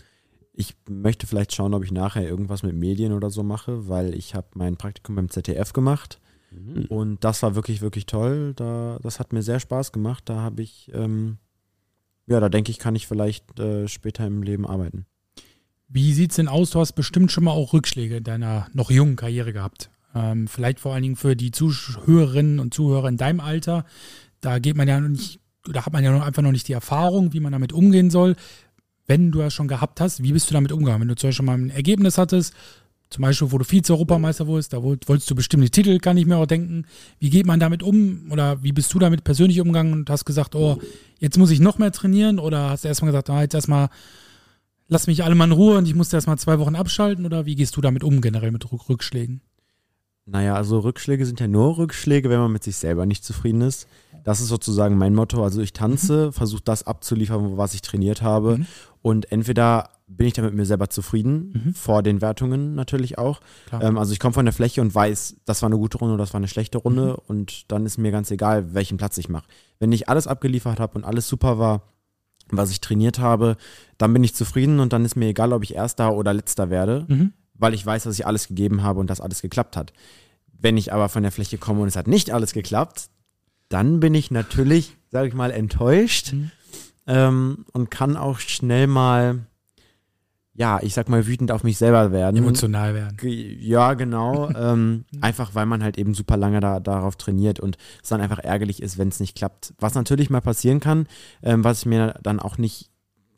[0.53, 4.35] ich möchte vielleicht schauen, ob ich nachher irgendwas mit Medien oder so mache, weil ich
[4.35, 6.19] habe mein Praktikum beim ZDF gemacht
[6.89, 8.55] und das war wirklich, wirklich toll.
[8.55, 10.25] Da, das hat mir sehr Spaß gemacht.
[10.27, 11.39] Da habe ich, ähm,
[12.27, 15.07] ja, da denke ich, kann ich vielleicht äh, später im Leben arbeiten.
[15.89, 16.71] Wie sieht's denn aus?
[16.71, 19.91] Du hast bestimmt schon mal auch Rückschläge in deiner noch jungen Karriere gehabt.
[20.15, 23.85] Ähm, vielleicht vor allen Dingen für die Zuhörerinnen und Zuhörer in deinem Alter.
[24.41, 27.33] Da geht man ja noch nicht, oder hat man ja einfach noch nicht die Erfahrung,
[27.33, 28.37] wie man damit umgehen soll.
[29.07, 31.01] Wenn du das schon gehabt hast, wie bist du damit umgegangen?
[31.01, 32.55] Wenn du zum Beispiel mal ein Ergebnis hattest,
[33.11, 36.37] zum Beispiel, wo du Vize-Europameister wurdest, da wollt- wolltest du bestimmte Titel, kann ich mir
[36.37, 36.85] auch denken.
[37.19, 38.31] Wie geht man damit um?
[38.31, 40.79] Oder wie bist du damit persönlich umgegangen und hast gesagt, oh,
[41.19, 42.39] jetzt muss ich noch mehr trainieren?
[42.39, 43.89] Oder hast du erstmal gesagt, ah, jetzt erstmal
[44.89, 47.25] lass mich alle mal in Ruhe und ich musste erstmal zwei Wochen abschalten?
[47.25, 49.41] Oder wie gehst du damit um, generell mit Rück Rückschlägen?
[50.27, 53.89] Naja, also Rückschläge sind ja nur Rückschläge, wenn man mit sich selber nicht zufrieden ist.
[54.29, 55.43] Das ist sozusagen mein Motto.
[55.43, 58.59] Also ich tanze, versuche das abzuliefern, was ich trainiert habe.
[58.59, 58.67] Mhm.
[59.01, 61.75] Und entweder bin ich da mit mir selber zufrieden, Mhm.
[61.75, 63.41] vor den Wertungen natürlich auch.
[63.81, 66.25] Ähm, also ich komme von der Fläche und weiß, das war eine gute Runde oder
[66.25, 67.17] das war eine schlechte Runde.
[67.17, 69.47] Und dann ist mir ganz egal, welchen Platz ich mache.
[69.79, 71.83] Wenn ich alles abgeliefert habe und alles super war,
[72.51, 73.57] was ich trainiert habe,
[73.97, 77.07] dann bin ich zufrieden und dann ist mir egal, ob ich Erster oder Letzter werde
[77.09, 77.33] Mhm.
[77.55, 79.95] weil ich weiß, dass ich alles gegeben habe und dass alles geklappt hat.
[80.53, 83.09] Wenn ich aber von der Fläche komme und es hat nicht alles geklappt,
[83.69, 86.51] dann bin ich natürlich, sage ich mal, enttäuscht Mhm.
[87.07, 89.41] ähm, und kann auch schnell mal,
[90.55, 92.37] ja, ich sag mal, wütend auf mich selber werden.
[92.37, 93.17] Emotional werden.
[93.61, 94.51] Ja, genau.
[94.57, 98.41] ähm, einfach weil man halt eben super lange da, darauf trainiert und es dann einfach
[98.41, 99.75] ärgerlich ist, wenn es nicht klappt.
[99.79, 101.07] Was natürlich mal passieren kann,
[101.43, 102.91] ähm, was ich mir dann auch nicht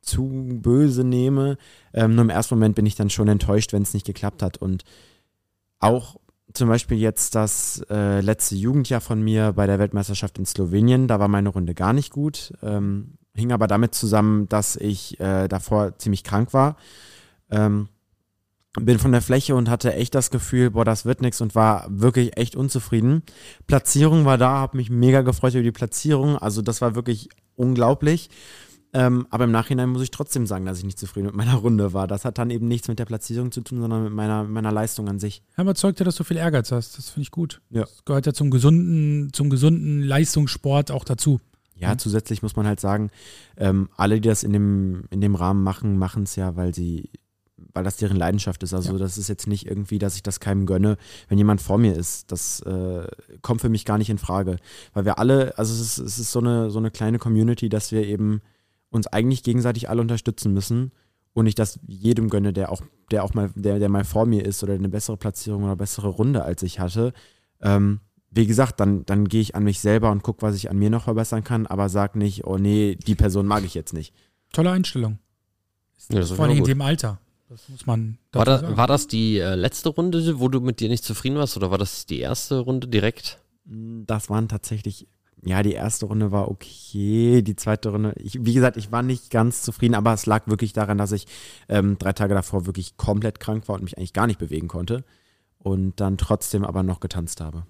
[0.03, 1.59] zu böse nehme.
[1.93, 4.57] Ähm, nur im ersten Moment bin ich dann schon enttäuscht, wenn es nicht geklappt hat.
[4.57, 4.85] Und
[5.79, 6.17] auch
[6.53, 11.21] zum Beispiel jetzt das äh, letzte Jugendjahr von mir bei der Weltmeisterschaft in Slowenien, da
[11.21, 12.53] war meine Runde gar nicht gut.
[12.63, 16.77] Ähm, hing aber damit zusammen, dass ich äh, davor ziemlich krank war.
[17.51, 17.89] Ähm,
[18.79, 21.87] bin von der Fläche und hatte echt das Gefühl, boah, das wird nichts und war
[21.89, 23.23] wirklich echt unzufrieden.
[23.67, 26.39] Platzierung war da, habe mich mega gefreut über die Platzierung.
[26.39, 28.31] Also das war wirklich unglaublich.
[28.93, 31.93] Ähm, aber im Nachhinein muss ich trotzdem sagen, dass ich nicht zufrieden mit meiner Runde
[31.93, 32.09] war.
[32.09, 35.09] Das hat dann eben nichts mit der Platzierung zu tun, sondern mit meiner, meiner Leistung
[35.09, 35.43] an sich.
[35.57, 36.99] Ja, überzeugt ja, dass du viel Ehrgeiz hast.
[36.99, 37.61] Das finde ich gut.
[37.71, 37.83] Ja.
[37.83, 41.41] Das gehört ja zum gesunden, zum gesunden Leistungssport auch dazu.
[41.77, 41.99] Ja, Mhm.
[41.99, 43.11] zusätzlich muss man halt sagen,
[43.57, 47.11] ähm, alle, die das in dem, in dem Rahmen machen, machen es ja, weil sie,
[47.73, 48.75] weil das deren Leidenschaft ist.
[48.75, 48.99] Also Ja.
[48.99, 50.97] das ist jetzt nicht irgendwie, dass ich das keinem gönne,
[51.29, 52.33] wenn jemand vor mir ist.
[52.33, 53.07] Das äh,
[53.41, 54.57] kommt für mich gar nicht in Frage.
[54.95, 57.93] Weil wir alle, also es ist, es ist so eine, so eine kleine Community, dass
[57.93, 58.43] wir eben
[58.91, 60.93] uns eigentlich gegenseitig alle unterstützen müssen
[61.33, 64.45] und ich das jedem gönne, der auch, der auch mal, der, der mal vor mir
[64.45, 67.13] ist oder eine bessere Platzierung oder bessere Runde als ich hatte.
[67.61, 68.01] Ähm,
[68.31, 70.91] wie gesagt, dann, dann gehe ich an mich selber und gucke, was ich an mir
[70.91, 74.15] noch verbessern kann, aber sag nicht, oh nee, die Person mag ich jetzt nicht.
[74.53, 75.19] Tolle Einstellung.
[76.11, 76.69] Ja, Vor allem in gut.
[76.69, 77.21] dem Alter.
[77.49, 78.19] Das muss man.
[78.31, 81.57] War, da, war das die äh, letzte Runde, wo du mit dir nicht zufrieden warst,
[81.57, 83.41] oder war das die erste Runde direkt?
[83.65, 85.09] Das waren tatsächlich
[85.43, 89.31] ja, die erste Runde war okay, die zweite Runde, ich, wie gesagt, ich war nicht
[89.31, 91.27] ganz zufrieden, aber es lag wirklich daran, dass ich
[91.69, 95.05] ähm, drei Tage davor wirklich komplett krank war und mich eigentlich gar nicht bewegen konnte
[95.59, 97.65] und dann trotzdem aber noch getanzt habe.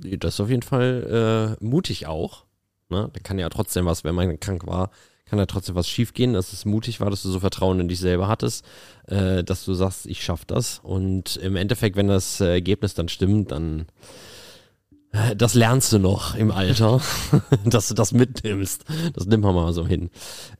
[0.00, 2.44] Das ist auf jeden Fall äh, mutig auch.
[2.88, 3.10] Ne?
[3.12, 4.90] Da kann ja trotzdem was, wenn man krank war,
[5.26, 8.00] kann ja trotzdem was schiefgehen, dass es mutig war, dass du so Vertrauen in dich
[8.00, 8.64] selber hattest,
[9.06, 10.80] äh, dass du sagst, ich schaff das.
[10.82, 13.86] Und im Endeffekt, wenn das Ergebnis dann stimmt, dann
[15.36, 17.00] das lernst du noch im Alter,
[17.64, 18.84] dass du das mitnimmst.
[19.12, 20.10] Das nimmt man mal so hin.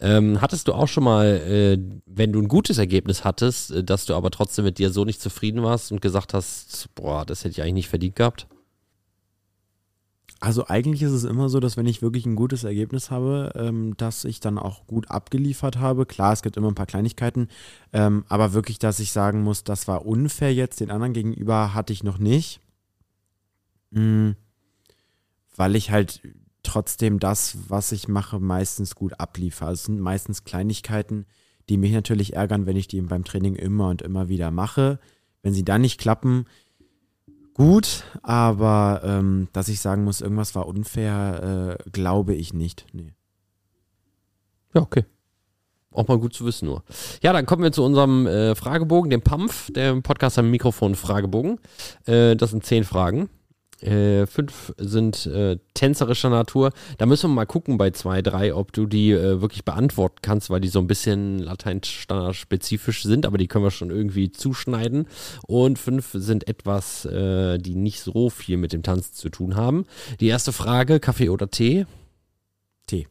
[0.01, 4.07] Ähm, hattest du auch schon mal, äh, wenn du ein gutes Ergebnis hattest, äh, dass
[4.07, 7.51] du aber trotzdem mit dir so nicht zufrieden warst und gesagt hast, boah, das hätte
[7.51, 8.47] ich eigentlich nicht verdient gehabt?
[10.39, 13.97] Also eigentlich ist es immer so, dass wenn ich wirklich ein gutes Ergebnis habe, ähm,
[13.97, 16.07] dass ich dann auch gut abgeliefert habe.
[16.07, 17.49] Klar, es gibt immer ein paar Kleinigkeiten,
[17.93, 21.93] ähm, aber wirklich, dass ich sagen muss, das war unfair jetzt den anderen gegenüber, hatte
[21.93, 22.61] ich noch nicht.
[23.91, 24.37] Mhm
[25.57, 26.21] weil ich halt
[26.63, 29.73] trotzdem das, was ich mache, meistens gut abliefere.
[29.73, 31.27] Es sind meistens Kleinigkeiten,
[31.69, 34.99] die mich natürlich ärgern, wenn ich die beim Training immer und immer wieder mache.
[35.43, 36.47] Wenn sie dann nicht klappen,
[37.53, 42.87] gut, aber ähm, dass ich sagen muss, irgendwas war unfair, äh, glaube ich nicht.
[42.93, 43.13] Nee.
[44.75, 45.05] Ja, okay.
[45.93, 46.83] Auch mal gut zu wissen nur.
[47.23, 51.61] Ja, dann kommen wir zu unserem äh, Fragebogen, dem PAMF, der Podcast am Mikrofon Fragebogen.
[52.07, 53.29] Äh, das sind zehn Fragen.
[53.81, 56.73] Äh, fünf sind äh, tänzerischer Natur.
[56.99, 60.51] Da müssen wir mal gucken bei zwei, drei, ob du die äh, wirklich beantworten kannst,
[60.51, 65.07] weil die so ein bisschen lateinstandardspezifisch sind, aber die können wir schon irgendwie zuschneiden.
[65.47, 69.87] Und fünf sind etwas, äh, die nicht so viel mit dem Tanzen zu tun haben.
[70.21, 71.87] Die erste Frage: Kaffee oder Tee?
[72.87, 73.09] Tee.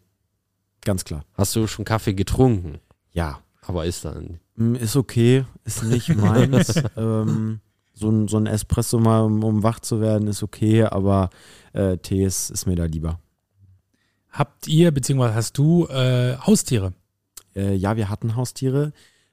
[0.81, 1.23] Ganz klar.
[1.33, 2.79] Hast du schon Kaffee getrunken?
[3.11, 3.43] Ja.
[3.65, 4.39] Aber ist dann.
[4.55, 6.81] Mm, ist okay, ist nicht meins.
[6.97, 7.59] ähm,
[7.93, 11.29] so ein, so ein Espresso mal, um, um wach zu werden, ist okay, aber
[11.73, 13.19] äh, Tee ist, ist mir da lieber.
[14.29, 16.93] Habt ihr, beziehungsweise hast du äh, Haustiere?
[17.55, 18.91] Äh, ja, wir hatten Haustiere.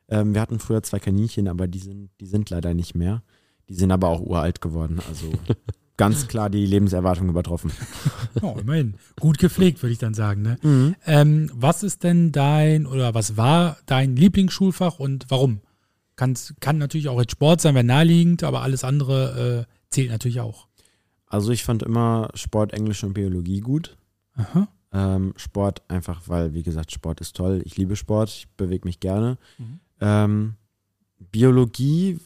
[0.09, 3.23] Ähm, wir hatten früher zwei Kaninchen, aber die sind, die sind leider nicht mehr.
[3.68, 5.01] Die sind aber auch uralt geworden.
[5.09, 5.33] Also
[5.96, 7.73] ganz klar die Lebenserwartung übertroffen.
[8.42, 8.94] Oh, immerhin.
[9.18, 10.42] Gut gepflegt, würde ich dann sagen.
[10.42, 10.57] Ne?
[10.62, 10.94] Mhm.
[11.05, 15.61] Ähm, was ist denn dein oder was war dein Lieblingsschulfach und warum?
[16.20, 20.40] Kann's, kann natürlich auch jetzt Sport sein, wäre naheliegend, aber alles andere äh, zählt natürlich
[20.40, 20.66] auch.
[21.24, 23.96] Also ich fand immer Sport, Englisch und Biologie gut.
[24.92, 27.62] Ähm, Sport einfach, weil, wie gesagt, Sport ist toll.
[27.64, 29.38] Ich liebe Sport, ich bewege mich gerne.
[29.56, 29.80] Mhm.
[30.02, 30.54] Ähm,
[31.33, 32.20] Biologie,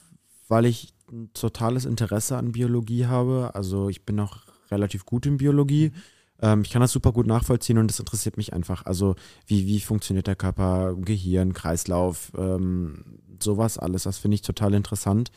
[0.48, 3.52] weil ich ein totales Interesse an Biologie habe.
[3.54, 4.38] Also ich bin auch
[4.72, 5.90] relativ gut in Biologie.
[5.90, 6.00] Mhm.
[6.44, 8.84] Ähm, ich kann das super gut nachvollziehen und das interessiert mich einfach.
[8.84, 14.02] Also wie, wie funktioniert der Körper, Gehirn, Kreislauf, ähm, sowas alles.
[14.02, 15.32] Das finde ich total interessant.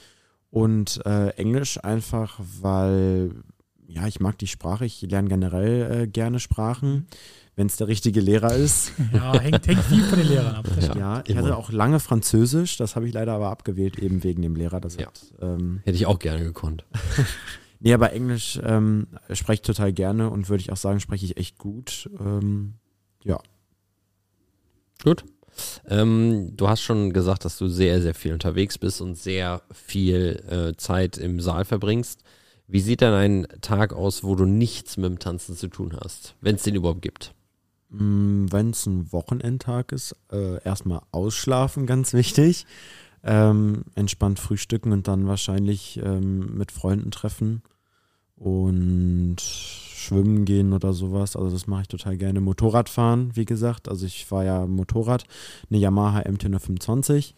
[0.49, 3.31] Und äh, Englisch einfach, weil
[3.87, 7.07] ja, ich mag die Sprache, ich lerne generell äh, gerne Sprachen,
[7.55, 8.91] wenn es der richtige Lehrer ist.
[9.13, 10.67] Ja, hängt, hängt viel von den Lehrern ab.
[10.81, 14.41] Ja, ja ich hatte auch lange Französisch, das habe ich leider aber abgewählt, eben wegen
[14.41, 14.81] dem Lehrer.
[14.81, 15.07] Das ja.
[15.07, 16.83] hat, ähm, Hätte ich auch gerne gekonnt.
[17.79, 21.37] Nee, aber Englisch ähm, spreche ich total gerne und würde ich auch sagen, spreche ich
[21.37, 22.09] echt gut.
[22.19, 22.73] Ähm,
[23.23, 23.39] ja.
[25.03, 25.23] Gut.
[25.87, 30.43] Ähm, du hast schon gesagt, dass du sehr, sehr viel unterwegs bist und sehr viel
[30.49, 32.23] äh, Zeit im Saal verbringst.
[32.67, 36.35] Wie sieht denn ein Tag aus, wo du nichts mit dem Tanzen zu tun hast,
[36.41, 37.33] wenn es den überhaupt gibt?
[37.89, 42.65] Mm, wenn es ein Wochenendtag ist, äh, erstmal ausschlafen, ganz wichtig
[43.27, 47.61] ähm, entspannt frühstücken und dann wahrscheinlich ähm, mit Freunden treffen
[48.37, 51.35] und schwimmen gehen oder sowas.
[51.35, 52.39] Also das mache ich total gerne.
[52.39, 53.89] Motorrad fahren, wie gesagt.
[53.89, 55.25] Also ich fahre ja Motorrad,
[55.69, 57.33] eine Yamaha MT-125.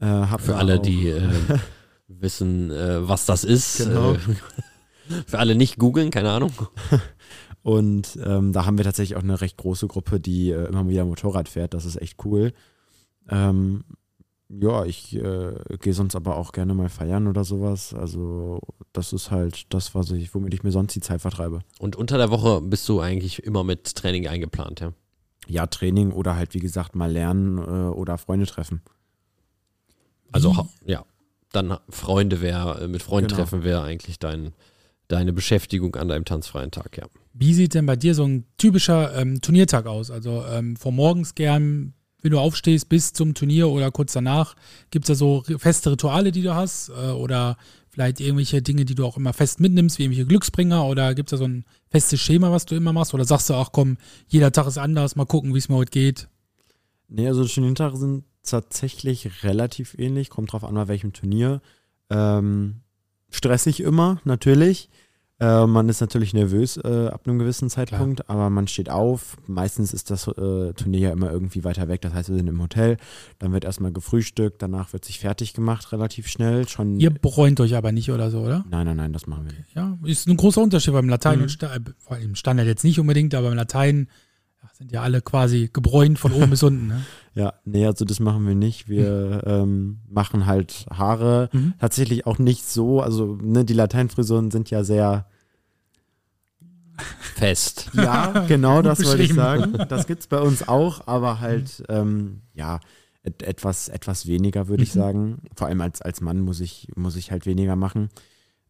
[0.00, 1.22] Äh, Für alle, die äh,
[2.08, 3.78] wissen, äh, was das ist.
[3.78, 4.14] Genau.
[4.14, 4.18] Äh,
[5.26, 6.52] für alle nicht googeln, keine Ahnung.
[7.62, 11.04] Und ähm, da haben wir tatsächlich auch eine recht große Gruppe, die äh, immer wieder
[11.04, 11.72] Motorrad fährt.
[11.72, 12.52] Das ist echt cool.
[13.30, 13.84] Ähm,
[14.60, 17.94] ja, ich äh, gehe sonst aber auch gerne mal feiern oder sowas.
[17.94, 18.60] Also
[18.92, 21.60] das ist halt das, was ich, womit ich mir sonst die Zeit vertreibe.
[21.78, 24.92] Und unter der Woche bist du eigentlich immer mit Training eingeplant, ja?
[25.46, 28.80] Ja, Training oder halt wie gesagt mal lernen äh, oder Freunde treffen.
[30.32, 31.04] Also ja,
[31.52, 33.40] dann Freunde wäre, äh, mit Freunden genau.
[33.40, 34.52] treffen wäre eigentlich dein,
[35.08, 37.06] deine Beschäftigung an deinem tanzfreien Tag, ja.
[37.34, 40.10] Wie sieht denn bei dir so ein typischer ähm, Turniertag aus?
[40.10, 41.92] Also ähm, vor morgens gern
[42.24, 44.56] wenn du aufstehst bis zum Turnier oder kurz danach?
[44.90, 46.88] Gibt es da so feste Rituale, die du hast?
[46.88, 47.58] Äh, oder
[47.90, 50.86] vielleicht irgendwelche Dinge, die du auch immer fest mitnimmst, wie irgendwelche Glücksbringer?
[50.86, 53.12] Oder gibt es da so ein festes Schema, was du immer machst?
[53.12, 55.90] Oder sagst du, ach komm, jeder Tag ist anders, mal gucken, wie es mir heute
[55.90, 56.28] geht?
[57.08, 60.30] Nee, also Turniertage sind tatsächlich relativ ähnlich.
[60.30, 61.60] Kommt drauf an, bei welchem Turnier.
[62.08, 62.80] Ähm,
[63.28, 64.88] stressig immer, natürlich.
[65.40, 68.36] Äh, man ist natürlich nervös äh, ab einem gewissen Zeitpunkt, Klar.
[68.36, 69.36] aber man steht auf.
[69.46, 72.02] Meistens ist das äh, Turnier ja immer irgendwie weiter weg.
[72.02, 72.98] Das heißt, wir sind im Hotel.
[73.40, 74.62] Dann wird erstmal gefrühstückt.
[74.62, 76.68] Danach wird sich fertig gemacht, relativ schnell.
[76.68, 78.64] Schon Ihr bräunt euch aber nicht oder so, oder?
[78.70, 79.74] Nein, nein, nein, das machen wir nicht.
[79.74, 81.42] Ja, ist ein großer Unterschied beim Latein mhm.
[81.42, 84.08] und Sta äh, im Standard jetzt nicht unbedingt, aber im Latein
[84.76, 86.88] sind ja alle quasi gebräunt von oben bis unten.
[86.88, 87.02] Ne?
[87.34, 88.88] Ja, nee, also das machen wir nicht.
[88.88, 89.50] Wir mhm.
[89.50, 91.74] ähm, machen halt Haare mhm.
[91.78, 95.26] tatsächlich auch nicht so, also ne, die Lateinfrisuren sind ja sehr
[97.34, 97.90] fest.
[97.94, 99.74] Ja, genau, das wollte ich sagen.
[99.88, 102.80] Das gibt es bei uns auch, aber halt, ähm, ja,
[103.22, 104.98] et etwas, etwas weniger, würde ich mhm.
[104.98, 105.38] sagen.
[105.56, 108.10] Vor allem als, als Mann muss ich, muss ich halt weniger machen.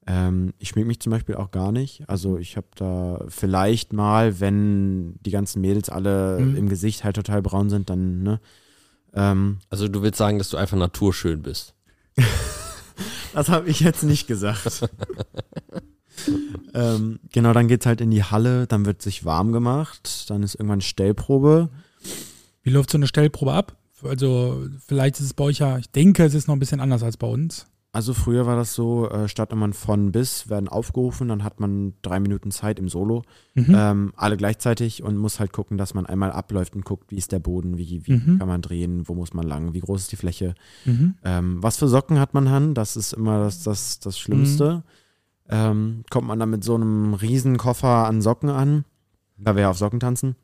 [0.06, 2.08] Ähm, ich schmink mich zum Beispiel auch gar nicht.
[2.08, 6.56] Also ich habe da vielleicht mal, wenn die ganzen Mädels alle mhm.
[6.56, 8.40] im Gesicht halt total braun sind, dann, ne?
[9.14, 11.74] Ähm, also du willst sagen, dass du einfach naturschön bist.
[13.32, 14.88] das habe ich jetzt nicht gesagt.
[16.74, 20.42] ähm, genau, dann geht es halt in die Halle, dann wird sich warm gemacht, dann
[20.42, 21.70] ist irgendwann Stellprobe.
[22.62, 23.76] Wie läuft so eine Stellprobe ab?
[24.02, 27.02] Also vielleicht ist es bei euch ja, ich denke, es ist noch ein bisschen anders
[27.02, 27.66] als bei uns.
[27.94, 31.94] Also früher war das so, äh, startet man von bis, werden aufgerufen, dann hat man
[32.02, 33.22] drei Minuten Zeit im Solo,
[33.54, 33.72] mhm.
[33.72, 37.30] ähm, alle gleichzeitig und muss halt gucken, dass man einmal abläuft und guckt, wie ist
[37.30, 38.40] der Boden, wie, wie mhm.
[38.40, 41.14] kann man drehen, wo muss man lang, wie groß ist die Fläche, mhm.
[41.22, 44.78] ähm, was für Socken hat man an, das ist immer das, das, das Schlimmste.
[44.78, 44.83] Mhm.
[45.50, 48.85] Ähm, kommt man dann mit so einem riesen Koffer an Socken an,
[49.38, 50.35] da wir ja auf Socken tanzen.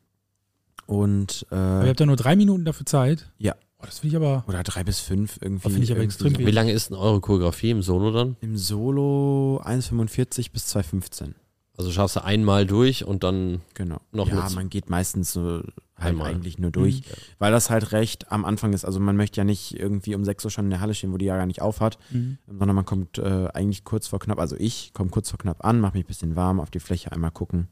[0.86, 3.32] Und äh, aber ihr habt ja nur drei Minuten dafür Zeit.
[3.38, 3.56] Ja.
[3.80, 4.44] Oh, das finde ich aber.
[4.46, 5.70] Oder drei bis fünf irgendwie.
[5.70, 8.36] Finde ich aber extrem Wie lange ist denn eure Choreografie im Solo dann?
[8.40, 11.34] Im Solo 1,45 bis 2,15.
[11.78, 14.02] Also schaffst du einmal durch und dann genau.
[14.12, 14.54] noch Ja, mit.
[14.54, 15.62] man geht meistens so
[15.96, 16.30] halt einmal.
[16.30, 17.04] eigentlich nur durch, mhm.
[17.38, 18.84] weil das halt recht am Anfang ist.
[18.84, 21.16] Also man möchte ja nicht irgendwie um 6 Uhr schon in der Halle stehen, wo
[21.16, 22.36] die ja gar nicht aufhat, mhm.
[22.46, 25.80] sondern man kommt äh, eigentlich kurz vor knapp, also ich komme kurz vor knapp an,
[25.80, 27.68] mache mich ein bisschen warm, auf die Fläche einmal gucken.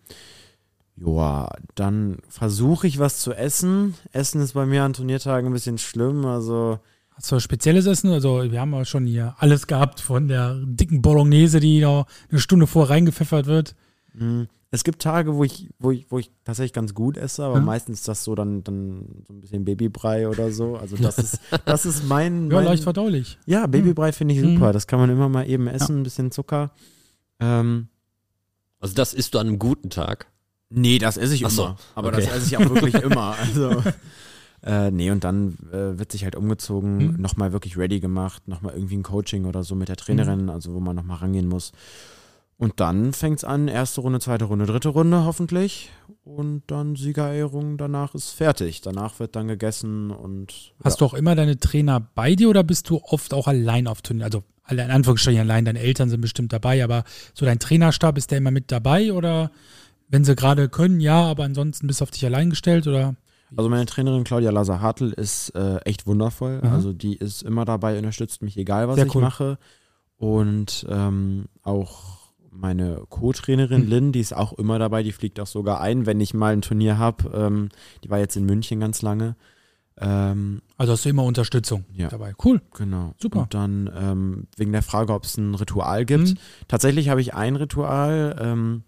[1.01, 3.95] Joa, dann versuche ich was zu essen.
[4.13, 6.79] Essen ist bei mir an Turniertagen ein bisschen schlimm, also.
[7.11, 8.13] Hast du spezielles Essen?
[8.13, 12.41] Also, wir haben ja schon hier alles gehabt von der dicken Bolognese, die noch eine
[12.41, 13.75] Stunde vor reingepfeffert wird.
[14.15, 14.49] Mhm.
[14.71, 17.67] Es gibt Tage, wo ich, wo ich, wo ich tatsächlich ganz gut esse, aber mhm.
[17.67, 20.77] meistens ist das so dann, dann so ein bisschen Babybrei oder so.
[20.77, 23.39] Also das ist, das ist mein, mein Ja, leicht verdaulich.
[23.47, 24.69] Ja, Babybrei finde ich super.
[24.69, 24.73] Mhm.
[24.73, 26.01] Das kann man immer mal eben essen, ja.
[26.01, 26.71] ein bisschen Zucker.
[27.41, 27.89] Ähm,
[28.79, 30.31] also das isst du an einem guten Tag?
[30.71, 31.57] Nee, das esse ich Ach immer.
[31.57, 32.23] So, aber okay.
[32.23, 33.37] das esse ich auch wirklich immer.
[33.39, 33.83] Also,
[34.63, 37.21] äh, nee, und dann äh, wird sich halt umgezogen, mhm.
[37.21, 40.51] nochmal wirklich ready gemacht, nochmal irgendwie ein Coaching oder so mit der Trainerin, mhm.
[40.51, 41.73] also wo man nochmal rangehen muss.
[42.59, 45.91] Und dann fängt es an, erste Runde, zweite Runde, dritte Runde hoffentlich.
[46.25, 48.81] Und dann Siegerehrung, danach ist fertig.
[48.81, 50.73] Danach wird dann gegessen und.
[50.83, 50.99] Hast ja.
[50.99, 54.25] du auch immer deine Trainer bei dir oder bist du oft auch allein auf Turnier?
[54.25, 58.39] Also in Anführungsstrichen allein, deine Eltern sind bestimmt dabei, aber so dein Trainerstab, ist der
[58.39, 59.51] immer mit dabei oder
[60.09, 63.15] wenn sie gerade können, ja, aber ansonsten bist du auf dich allein gestellt oder?
[63.57, 66.61] Also meine Trainerin Claudia Lazar-Hartl ist äh, echt wundervoll.
[66.63, 66.69] Mhm.
[66.69, 69.23] Also die ist immer dabei, unterstützt mich, egal was Sehr ich cool.
[69.23, 69.59] mache.
[70.17, 72.19] Und ähm, auch
[72.51, 73.89] meine Co-Trainerin mhm.
[73.89, 76.63] Lynn, die ist auch immer dabei, die fliegt auch sogar ein, wenn ich mal ein
[76.63, 77.31] Turnier habe.
[77.35, 77.69] Ähm,
[78.05, 79.37] die war jetzt in München ganz lange.
[80.01, 82.35] Ähm, also hast du immer Unterstützung ja, dabei.
[82.45, 82.61] Cool.
[82.77, 83.15] Genau.
[83.19, 83.43] Super.
[83.43, 86.29] Und dann ähm, wegen der Frage, ob es ein Ritual gibt.
[86.31, 86.39] Mhm.
[86.69, 88.85] Tatsächlich habe ich ein Ritual, ähm,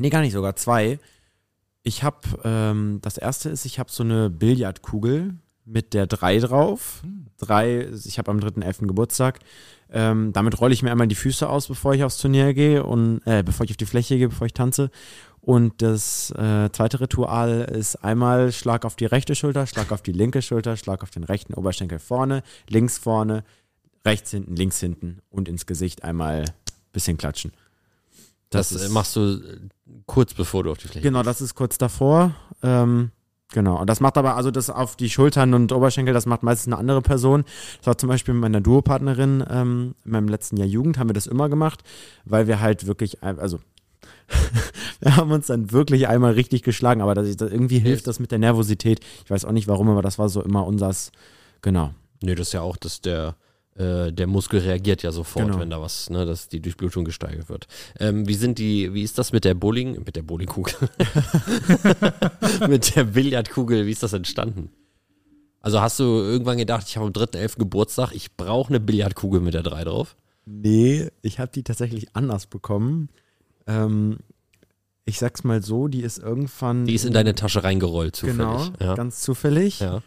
[0.00, 0.98] nee, gar nicht sogar zwei.
[1.82, 5.34] Ich habe, ähm, das erste ist, ich habe so eine Billardkugel
[5.64, 7.02] mit der 3 drauf.
[7.04, 7.26] Mhm.
[7.38, 8.86] Drei, ich habe am 3.11.
[8.86, 9.38] Geburtstag.
[9.92, 13.22] Ähm, damit rolle ich mir einmal die Füße aus, bevor ich aufs Turnier gehe und
[13.24, 14.90] äh, bevor ich auf die Fläche gehe, bevor ich tanze.
[15.40, 20.12] Und das äh, zweite Ritual ist einmal Schlag auf die rechte Schulter, Schlag auf die
[20.12, 23.42] linke Schulter, Schlag auf den rechten Oberschenkel vorne, links vorne,
[24.04, 26.44] rechts hinten, links hinten und ins Gesicht einmal
[26.92, 27.52] bisschen klatschen.
[28.50, 29.68] Das, das ist, machst du äh,
[30.06, 32.34] kurz bevor du auf die Fläche Genau, das ist kurz davor.
[32.62, 33.12] Ähm,
[33.52, 33.80] Genau.
[33.80, 36.78] Und das macht aber, also das auf die Schultern und Oberschenkel, das macht meistens eine
[36.78, 37.44] andere Person.
[37.78, 41.14] Das war zum Beispiel mit meiner Duopartnerin ähm, in meinem letzten Jahr Jugend, haben wir
[41.14, 41.82] das immer gemacht,
[42.24, 43.58] weil wir halt wirklich, also
[45.00, 48.30] wir haben uns dann wirklich einmal richtig geschlagen, aber das, das irgendwie hilft das mit
[48.30, 49.00] der Nervosität.
[49.24, 51.10] Ich weiß auch nicht warum, aber das war so immer unsers,
[51.60, 51.92] genau.
[52.22, 53.34] Nee, das ist ja auch, dass der
[53.80, 55.58] äh, der Muskel reagiert ja sofort, genau.
[55.58, 57.66] wenn da was, ne, dass die Durchblutung gesteigert wird.
[57.98, 60.74] Ähm, wie sind die, wie ist das mit der Bowling, mit der Bowlingkugel?
[62.68, 64.70] mit der Billardkugel, wie ist das entstanden?
[65.60, 67.58] Also hast du irgendwann gedacht, ich habe am 3.11.
[67.58, 70.16] Geburtstag, ich brauche eine Billardkugel mit der 3 drauf?
[70.44, 73.08] Nee, ich habe die tatsächlich anders bekommen.
[73.66, 74.18] Ähm,
[75.06, 76.84] ich sag's mal so, die ist irgendwann.
[76.84, 78.38] Die ist in deine Tasche reingerollt, zufällig.
[78.38, 78.94] Genau, ja.
[78.94, 79.80] ganz zufällig.
[79.80, 80.02] Ja.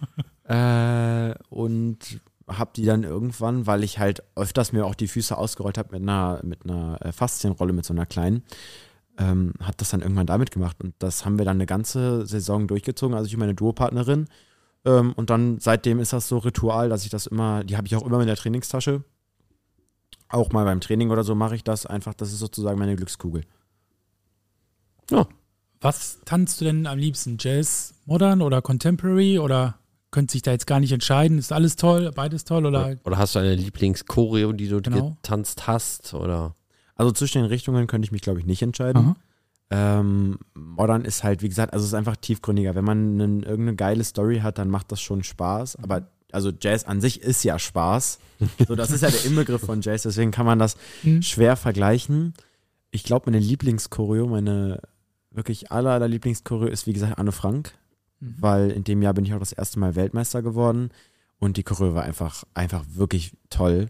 [0.46, 5.78] Äh, und habe die dann irgendwann, weil ich halt öfters mir auch die Füße ausgerollt
[5.78, 8.44] habe mit einer, mit einer äh, Faszienrolle, mit so einer kleinen,
[9.18, 10.78] ähm, hat das dann irgendwann damit gemacht.
[10.84, 14.28] Und das haben wir dann eine ganze Saison durchgezogen, also ich und meine Duopartnerin.
[14.86, 17.96] Ähm, und dann seitdem ist das so Ritual, dass ich das immer, die habe ich
[17.96, 19.04] auch immer in der Trainingstasche.
[20.30, 23.44] Auch mal beim Training oder so mache ich das einfach, das ist sozusagen meine Glückskugel.
[25.10, 25.28] Ja.
[25.80, 27.38] Was tanzt du denn am liebsten?
[27.40, 29.80] Jazz, Modern oder Contemporary oder
[30.14, 31.38] könnte sich da jetzt gar nicht entscheiden?
[31.38, 32.96] Ist alles toll, beides toll oder?
[33.04, 35.10] Oder hast du eine Lieblingschoreo, die du genau.
[35.12, 36.56] getanzt hast oder?
[36.96, 39.16] Also zwischen den Richtungen könnte ich mich glaube ich nicht entscheiden.
[39.70, 42.76] Ähm, Modern ist halt, wie gesagt, also es ist einfach tiefgründiger.
[42.76, 45.78] Wenn man einen, irgendeine geile Story hat, dann macht das schon Spaß.
[45.78, 48.20] Aber also Jazz an sich ist ja Spaß.
[48.68, 51.22] So, das ist ja der Inbegriff von Jazz, deswegen kann man das mhm.
[51.22, 52.34] schwer vergleichen.
[52.92, 54.82] Ich glaube, meine Lieblingschoreo, meine
[55.32, 57.74] wirklich aller, aller Lieblingschoreo ist, wie gesagt, Anne Frank.
[58.24, 58.36] Mhm.
[58.40, 60.90] Weil in dem Jahr bin ich auch das erste Mal Weltmeister geworden.
[61.40, 63.90] Und die Choreo war einfach, einfach wirklich toll.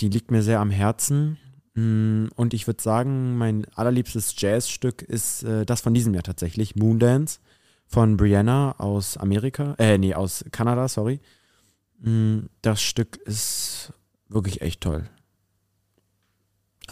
[0.00, 1.36] Die liegt mir sehr am Herzen.
[1.74, 6.76] Mm, und ich würde sagen, mein allerliebstes Jazzstück ist äh, das von diesem Jahr tatsächlich,
[6.76, 7.40] Moondance
[7.86, 11.20] von Brianna aus Amerika, äh, nee, aus Kanada, sorry.
[12.00, 13.92] Mm, das Stück ist
[14.28, 15.08] wirklich echt toll.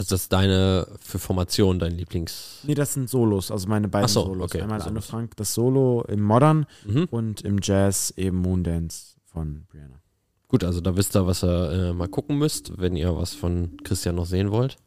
[0.00, 2.60] Also das ist deine für Formation dein Lieblings.
[2.62, 4.50] Nee, das sind Solos, also meine beiden so, Solos.
[4.50, 7.04] Okay, Einmal Anne Frank, das Solo im Modern mhm.
[7.10, 10.00] und im Jazz eben Moondance von Brianna.
[10.48, 13.76] Gut, also da wisst ihr, was ihr äh, mal gucken müsst, wenn ihr was von
[13.84, 14.78] Christian noch sehen wollt.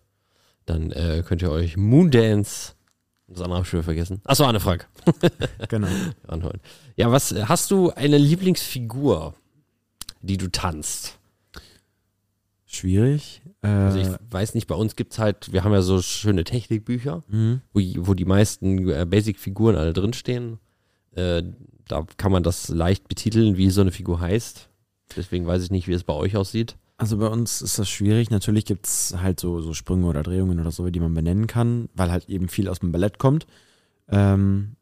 [0.65, 2.73] Dann äh, könnt ihr euch Moondance,
[3.27, 4.19] das andere habe ich schon vergessen.
[4.23, 4.89] Achso, Anne Frank.
[5.69, 5.89] genau.
[6.27, 6.59] Anholen.
[6.95, 9.35] Ja, was hast du eine Lieblingsfigur,
[10.23, 11.19] die du tanzt?
[12.73, 13.41] Schwierig.
[13.61, 16.43] Äh, also ich weiß nicht, bei uns gibt es halt, wir haben ja so schöne
[16.43, 17.61] Technikbücher, mhm.
[17.71, 20.59] wo, wo, die meisten äh, Basic-Figuren alle drinstehen.
[21.11, 21.43] Äh,
[21.87, 24.69] da kann man das leicht betiteln, wie so eine Figur heißt.
[25.15, 26.75] Deswegen weiß ich nicht, wie es bei euch aussieht.
[26.97, 28.31] Also bei uns ist das schwierig.
[28.31, 31.89] Natürlich gibt es halt so, so Sprünge oder Drehungen oder so, die man benennen kann,
[31.93, 33.45] weil halt eben viel aus dem Ballett kommt.
[34.07, 34.75] Ähm,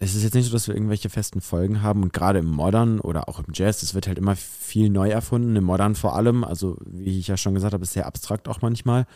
[0.00, 3.00] es ist jetzt nicht so, dass wir irgendwelche festen Folgen haben und gerade im Modern
[3.00, 6.44] oder auch im Jazz, es wird halt immer viel neu erfunden, im Modern vor allem,
[6.44, 9.06] also wie ich ja schon gesagt habe, ist sehr abstrakt auch manchmal.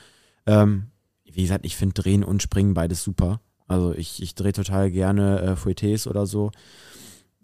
[0.46, 0.88] Ähm,
[1.24, 3.40] wie gesagt, ich finde Drehen und Springen beides super.
[3.68, 6.50] Also ich, ich drehe total gerne äh, Fouettes oder so,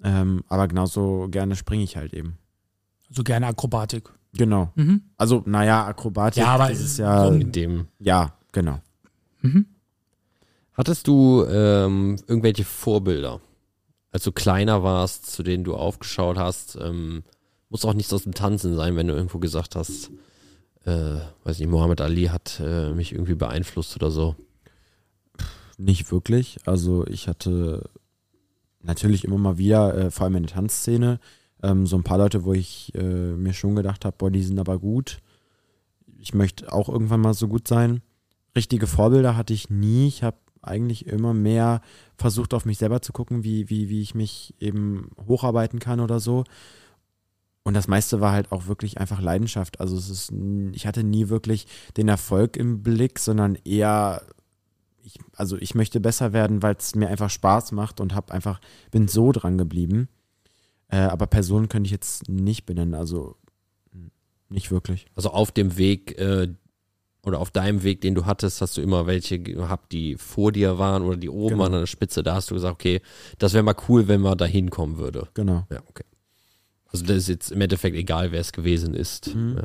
[0.02, 2.38] ähm, aber genauso gerne springe ich halt eben.
[3.08, 4.10] So gerne Akrobatik.
[4.34, 4.72] Genau.
[4.74, 5.02] Mhm.
[5.16, 7.26] Also, naja, Akrobatik ja, aber ist es ja.
[7.26, 7.86] So in dem.
[7.98, 8.80] Ja, genau.
[9.40, 9.66] Mhm.
[10.78, 13.40] Hattest du ähm, irgendwelche Vorbilder,
[14.12, 16.78] als du kleiner warst, zu denen du aufgeschaut hast?
[16.80, 17.24] Ähm,
[17.68, 20.12] muss auch nichts aus dem Tanzen sein, wenn du irgendwo gesagt hast,
[20.84, 24.36] äh, weiß nicht, Mohammed Ali hat äh, mich irgendwie beeinflusst oder so.
[25.78, 26.58] Nicht wirklich.
[26.64, 27.90] Also ich hatte
[28.80, 31.18] natürlich immer mal wieder, äh, vor allem in der Tanzszene,
[31.60, 34.60] ähm, so ein paar Leute, wo ich äh, mir schon gedacht habe, boah, die sind
[34.60, 35.18] aber gut.
[36.20, 38.00] Ich möchte auch irgendwann mal so gut sein.
[38.54, 40.06] Richtige Vorbilder hatte ich nie.
[40.06, 41.80] Ich habe eigentlich immer mehr
[42.16, 46.20] versucht, auf mich selber zu gucken, wie, wie, wie ich mich eben hocharbeiten kann oder
[46.20, 46.44] so.
[47.62, 49.80] Und das meiste war halt auch wirklich einfach Leidenschaft.
[49.80, 50.32] Also es ist,
[50.72, 54.22] ich hatte nie wirklich den Erfolg im Blick, sondern eher,
[55.02, 58.60] ich, also ich möchte besser werden, weil es mir einfach Spaß macht und habe einfach,
[58.90, 60.08] bin so dran geblieben.
[60.88, 63.36] Äh, aber Personen könnte ich jetzt nicht benennen, also
[64.48, 65.06] nicht wirklich.
[65.14, 66.48] Also auf dem Weg äh,
[67.28, 70.78] oder auf deinem Weg, den du hattest, hast du immer welche gehabt, die vor dir
[70.78, 71.64] waren oder die oben genau.
[71.64, 72.22] an der Spitze.
[72.22, 73.00] Da hast du gesagt, okay,
[73.38, 75.28] das wäre mal cool, wenn man da hinkommen würde.
[75.34, 75.66] Genau.
[75.70, 76.04] Ja, okay.
[76.90, 79.34] Also das ist jetzt im Endeffekt egal, wer es gewesen ist.
[79.34, 79.56] Mhm.
[79.58, 79.62] Ja.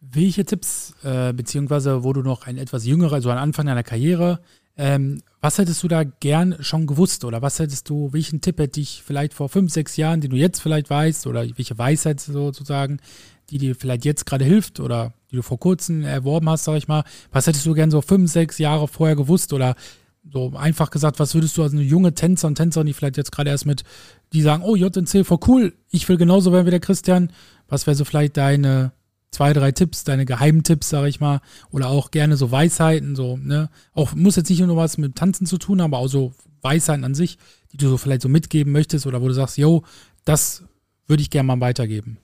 [0.00, 4.40] Welche Tipps, äh, beziehungsweise wo du noch ein etwas jüngerer, also am Anfang deiner Karriere,
[4.76, 8.80] ähm, was hättest du da gern schon gewusst oder was hättest du, welchen Tipp hätte
[8.80, 12.98] ich vielleicht vor fünf, sechs Jahren, den du jetzt vielleicht weißt oder welche Weisheit sozusagen,
[13.50, 16.86] die dir vielleicht jetzt gerade hilft oder die du vor kurzem erworben hast, sag ich
[16.86, 19.74] mal, was hättest du gern so fünf, sechs Jahre vorher gewusst oder
[20.32, 23.32] so einfach gesagt, was würdest du als eine junge Tänzer und Tänzerin, die vielleicht jetzt
[23.32, 23.82] gerade erst mit,
[24.32, 27.32] die sagen, oh, JNC, voll cool, ich will genauso werden wie der Christian,
[27.66, 28.92] was wäre so vielleicht deine
[29.32, 31.40] zwei, drei Tipps, deine Geheimtipps, sage ich mal,
[31.72, 33.70] oder auch gerne so Weisheiten, so, ne?
[33.92, 36.32] Auch muss jetzt nicht nur was mit Tanzen zu tun, aber auch so
[36.62, 37.38] Weisheiten an sich,
[37.72, 39.82] die du so vielleicht so mitgeben möchtest oder wo du sagst, yo,
[40.24, 40.62] das
[41.08, 42.18] würde ich gerne mal weitergeben.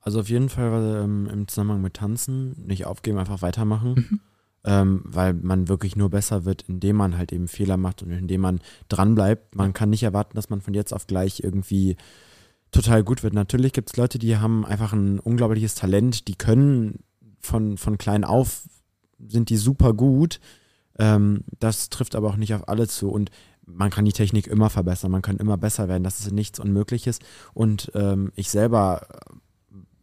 [0.00, 3.94] Also auf jeden Fall ähm, im Zusammenhang mit Tanzen nicht aufgeben, einfach weitermachen.
[3.94, 4.20] Mhm.
[4.62, 8.42] Ähm, weil man wirklich nur besser wird, indem man halt eben Fehler macht und indem
[8.42, 9.54] man dranbleibt.
[9.54, 11.96] Man kann nicht erwarten, dass man von jetzt auf gleich irgendwie
[12.70, 13.32] total gut wird.
[13.32, 17.00] Natürlich gibt es Leute, die haben einfach ein unglaubliches Talent, die können
[17.40, 18.64] von, von klein auf,
[19.18, 20.40] sind die super gut.
[20.98, 23.30] Ähm, das trifft aber auch nicht auf alle zu und
[23.64, 27.20] man kann die Technik immer verbessern, man kann immer besser werden, das ist nichts Unmögliches.
[27.54, 29.06] Und ähm, ich selber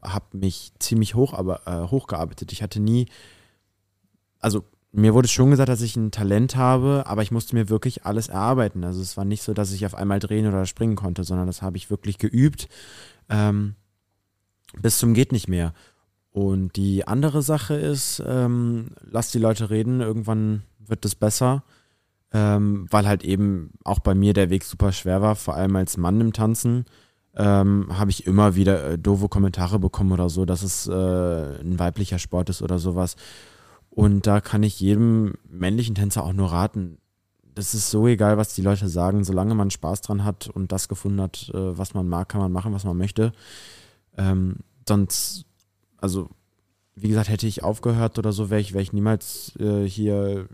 [0.01, 2.51] habe mich ziemlich hoch, aber, äh, hochgearbeitet.
[2.51, 3.07] Ich hatte nie,
[4.39, 8.05] also mir wurde schon gesagt, dass ich ein Talent habe, aber ich musste mir wirklich
[8.05, 8.83] alles erarbeiten.
[8.83, 11.61] Also es war nicht so, dass ich auf einmal drehen oder springen konnte, sondern das
[11.61, 12.67] habe ich wirklich geübt
[13.29, 13.75] ähm,
[14.81, 15.73] bis zum geht nicht mehr.
[16.31, 21.63] Und die andere Sache ist, ähm, lass die Leute reden, irgendwann wird es besser,
[22.31, 25.97] ähm, weil halt eben auch bei mir der Weg super schwer war, vor allem als
[25.97, 26.85] Mann im Tanzen.
[27.39, 31.77] Ähm, habe ich immer wieder äh, doofe Kommentare bekommen oder so, dass es äh, ein
[31.77, 33.15] weiblicher Sport ist oder sowas.
[33.91, 36.97] Und da kann ich jedem männlichen Tänzer auch nur raten.
[37.53, 40.88] Das ist so egal, was die Leute sagen, solange man Spaß dran hat und das
[40.88, 43.33] gefunden hat, äh, was man mag, kann man machen, was man möchte.
[44.17, 44.57] Ähm,
[44.88, 45.45] sonst,
[45.97, 46.29] also,
[46.95, 50.47] wie gesagt, hätte ich aufgehört oder so, wäre ich, wär ich niemals äh, hier,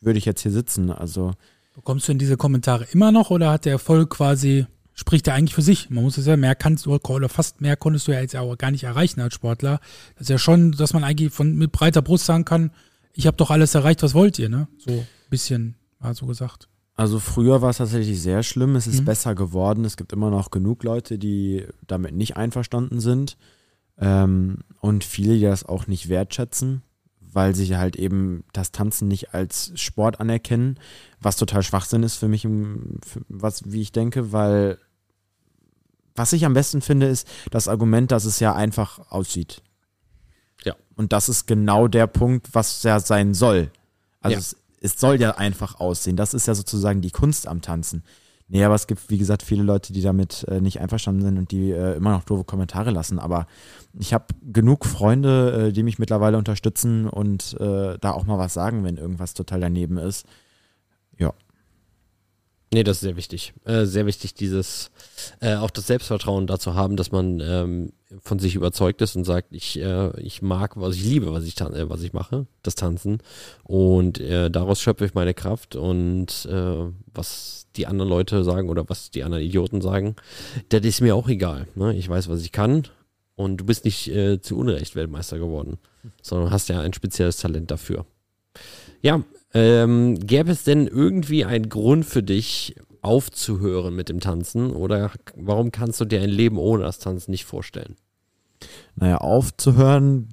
[0.00, 0.90] würde ich jetzt hier sitzen.
[0.90, 1.32] Also.
[1.74, 5.54] Bekommst du denn diese Kommentare immer noch oder hat der Erfolg quasi, spricht er eigentlich
[5.54, 5.90] für sich?
[5.90, 8.56] Man muss es ja, mehr kannst du, oder fast mehr konntest du ja jetzt auch
[8.56, 9.80] gar nicht erreichen als Sportler.
[10.14, 12.70] Das ist ja schon, dass man eigentlich von, mit breiter Brust sagen kann,
[13.14, 14.68] ich habe doch alles erreicht, was wollt ihr, ne?
[14.78, 16.68] So ein bisschen, war so gesagt.
[16.94, 18.76] Also früher war es tatsächlich sehr schlimm.
[18.76, 19.06] Es ist mhm.
[19.06, 19.84] besser geworden.
[19.84, 23.36] Es gibt immer noch genug Leute, die damit nicht einverstanden sind.
[23.98, 26.82] Ähm, und viele, die das auch nicht wertschätzen,
[27.32, 30.78] weil sie halt eben das Tanzen nicht als Sport anerkennen,
[31.20, 32.46] was total Schwachsinn ist für mich,
[33.28, 34.78] was, wie ich denke, weil
[36.14, 39.62] was ich am besten finde, ist das Argument, dass es ja einfach aussieht.
[40.64, 40.74] Ja.
[40.94, 43.70] Und das ist genau der Punkt, was ja sein soll.
[44.20, 44.38] Also ja.
[44.38, 46.16] es, es soll ja einfach aussehen.
[46.16, 48.04] Das ist ja sozusagen die Kunst am Tanzen.
[48.52, 51.52] Nee, aber es gibt, wie gesagt, viele Leute, die damit äh, nicht einverstanden sind und
[51.52, 53.18] die äh, immer noch doofe Kommentare lassen.
[53.18, 53.46] Aber
[53.98, 58.52] ich habe genug Freunde, äh, die mich mittlerweile unterstützen und äh, da auch mal was
[58.52, 60.26] sagen, wenn irgendwas total daneben ist.
[61.16, 61.32] Ja.
[62.72, 63.52] Nee, das ist sehr wichtig.
[63.66, 64.90] Äh, sehr wichtig, dieses,
[65.40, 67.92] äh, auch das Selbstvertrauen dazu haben, dass man ähm,
[68.22, 71.60] von sich überzeugt ist und sagt, ich, äh, ich mag, was ich liebe, was ich,
[71.60, 73.18] äh, was ich mache, das Tanzen.
[73.62, 78.88] Und äh, daraus schöpfe ich meine Kraft und äh, was die anderen Leute sagen oder
[78.88, 80.16] was die anderen Idioten sagen,
[80.70, 81.66] das ist mir auch egal.
[81.74, 81.94] Ne?
[81.94, 82.84] Ich weiß, was ich kann
[83.36, 85.78] und du bist nicht äh, zu Unrecht Weltmeister geworden,
[86.22, 88.06] sondern hast ja ein spezielles Talent dafür.
[89.02, 89.22] Ja,
[89.54, 94.70] ähm, gäbe es denn irgendwie einen Grund für dich, aufzuhören mit dem Tanzen?
[94.70, 97.96] Oder warum kannst du dir ein Leben ohne das Tanzen nicht vorstellen?
[98.94, 100.28] Naja, aufzuhören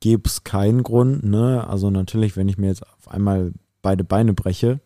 [0.00, 1.24] gäbe es keinen Grund.
[1.24, 1.66] Ne?
[1.66, 4.80] Also natürlich, wenn ich mir jetzt auf einmal beide Beine breche.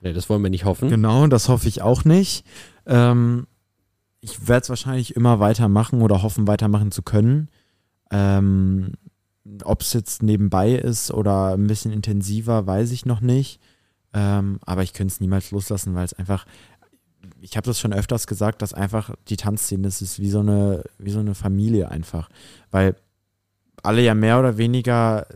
[0.00, 0.88] Nee, das wollen wir nicht hoffen.
[0.88, 2.46] Genau, das hoffe ich auch nicht.
[2.86, 3.46] Ähm,
[4.22, 7.48] ich werde es wahrscheinlich immer weitermachen oder hoffen, weitermachen zu können.
[8.10, 8.92] Ähm,
[9.64, 13.60] ob es jetzt nebenbei ist oder ein bisschen intensiver, weiß ich noch nicht.
[14.12, 16.44] Ähm, aber ich könnte es niemals loslassen, weil es einfach,
[17.40, 20.84] ich habe das schon öfters gesagt, dass einfach die Tanzszene, das ist wie so eine,
[20.98, 22.28] wie so eine Familie einfach.
[22.70, 22.96] Weil
[23.82, 25.26] alle ja mehr oder weniger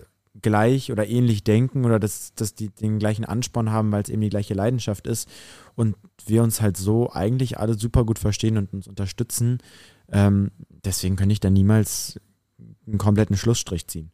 [0.43, 4.21] gleich oder ähnlich denken oder dass, dass die den gleichen Ansporn haben, weil es eben
[4.21, 5.29] die gleiche Leidenschaft ist
[5.75, 5.97] und
[6.27, 9.59] wir uns halt so eigentlich alle super gut verstehen und uns unterstützen.
[10.11, 10.51] Ähm,
[10.85, 12.21] deswegen könnte ich da niemals
[12.87, 14.11] einen kompletten Schlussstrich ziehen.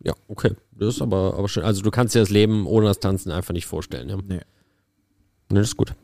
[0.00, 0.54] Ja, okay.
[0.72, 1.64] Das ist aber, aber schön.
[1.64, 4.08] Also du kannst dir das Leben ohne das Tanzen einfach nicht vorstellen.
[4.08, 4.16] Ja?
[4.16, 4.40] Nee.
[5.48, 5.94] Nee, das ist gut.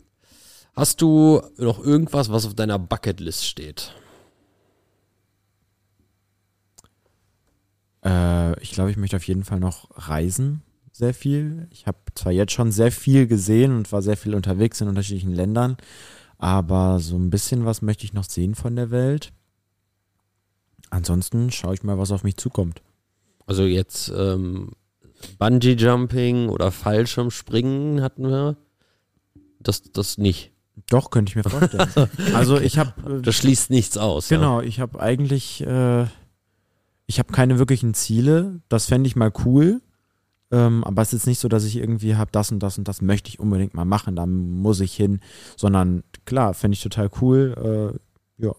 [0.74, 3.92] Hast du noch irgendwas, was auf deiner Bucketlist steht?
[8.04, 10.62] Äh, ich glaube, ich möchte auf jeden Fall noch reisen.
[10.92, 11.68] Sehr viel.
[11.70, 15.34] Ich habe zwar jetzt schon sehr viel gesehen und war sehr viel unterwegs in unterschiedlichen
[15.34, 15.76] Ländern,
[16.38, 19.32] aber so ein bisschen was möchte ich noch sehen von der Welt.
[20.91, 22.82] Ansonsten schaue ich mal, was auf mich zukommt.
[23.47, 24.72] Also jetzt ähm,
[25.39, 28.57] Bungee Jumping oder Fallschirmspringen hatten wir.
[29.61, 30.53] Das, das nicht.
[30.89, 32.11] Doch, könnte ich mir vorstellen.
[32.34, 33.18] also ich habe.
[33.18, 34.28] Äh, das schließt nichts aus.
[34.28, 34.66] Genau, ja.
[34.66, 36.05] ich habe eigentlich, äh,
[37.07, 38.61] ich habe keine wirklichen Ziele.
[38.68, 39.80] Das fände ich mal cool.
[40.51, 43.03] Ähm, aber es ist nicht so, dass ich irgendwie habe, das und das und das
[43.03, 45.20] möchte ich unbedingt mal machen, da muss ich hin.
[45.57, 47.99] Sondern klar, fände ich total cool.
[48.39, 48.55] Äh, ja.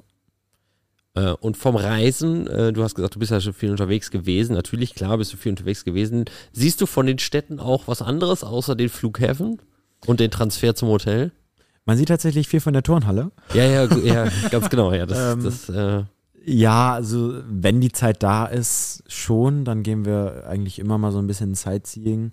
[1.16, 4.54] Äh, und vom Reisen, äh, du hast gesagt, du bist ja schon viel unterwegs gewesen.
[4.54, 6.26] Natürlich, klar, bist du viel unterwegs gewesen.
[6.54, 9.60] Siehst du von den Städten auch was anderes außer den Flughäfen
[10.06, 11.32] und den Transfer zum Hotel?
[11.86, 13.32] Man sieht tatsächlich viel von der Turnhalle.
[13.54, 14.94] Ja, ja, ja ganz genau.
[14.94, 16.04] Ja, das, ähm, das, äh
[16.46, 21.20] ja, also wenn die Zeit da ist, schon, dann gehen wir eigentlich immer mal so
[21.20, 22.32] ein bisschen Sightseeing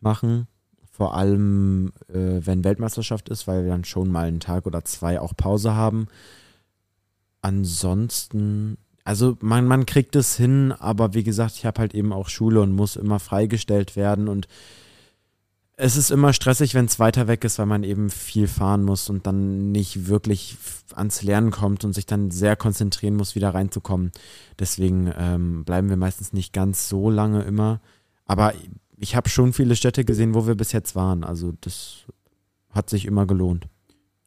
[0.00, 0.46] machen.
[0.90, 5.20] Vor allem, äh, wenn Weltmeisterschaft ist, weil wir dann schon mal einen Tag oder zwei
[5.20, 6.08] auch Pause haben
[7.42, 12.28] ansonsten, also man, man kriegt es hin, aber wie gesagt, ich habe halt eben auch
[12.28, 14.48] Schule und muss immer freigestellt werden und
[15.80, 19.08] es ist immer stressig, wenn es weiter weg ist, weil man eben viel fahren muss
[19.08, 20.56] und dann nicht wirklich
[20.96, 24.10] ans Lernen kommt und sich dann sehr konzentrieren muss, wieder reinzukommen.
[24.58, 27.80] Deswegen ähm, bleiben wir meistens nicht ganz so lange immer.
[28.24, 28.54] Aber
[28.96, 31.22] ich habe schon viele Städte gesehen, wo wir bis jetzt waren.
[31.22, 32.06] Also das
[32.70, 33.68] hat sich immer gelohnt.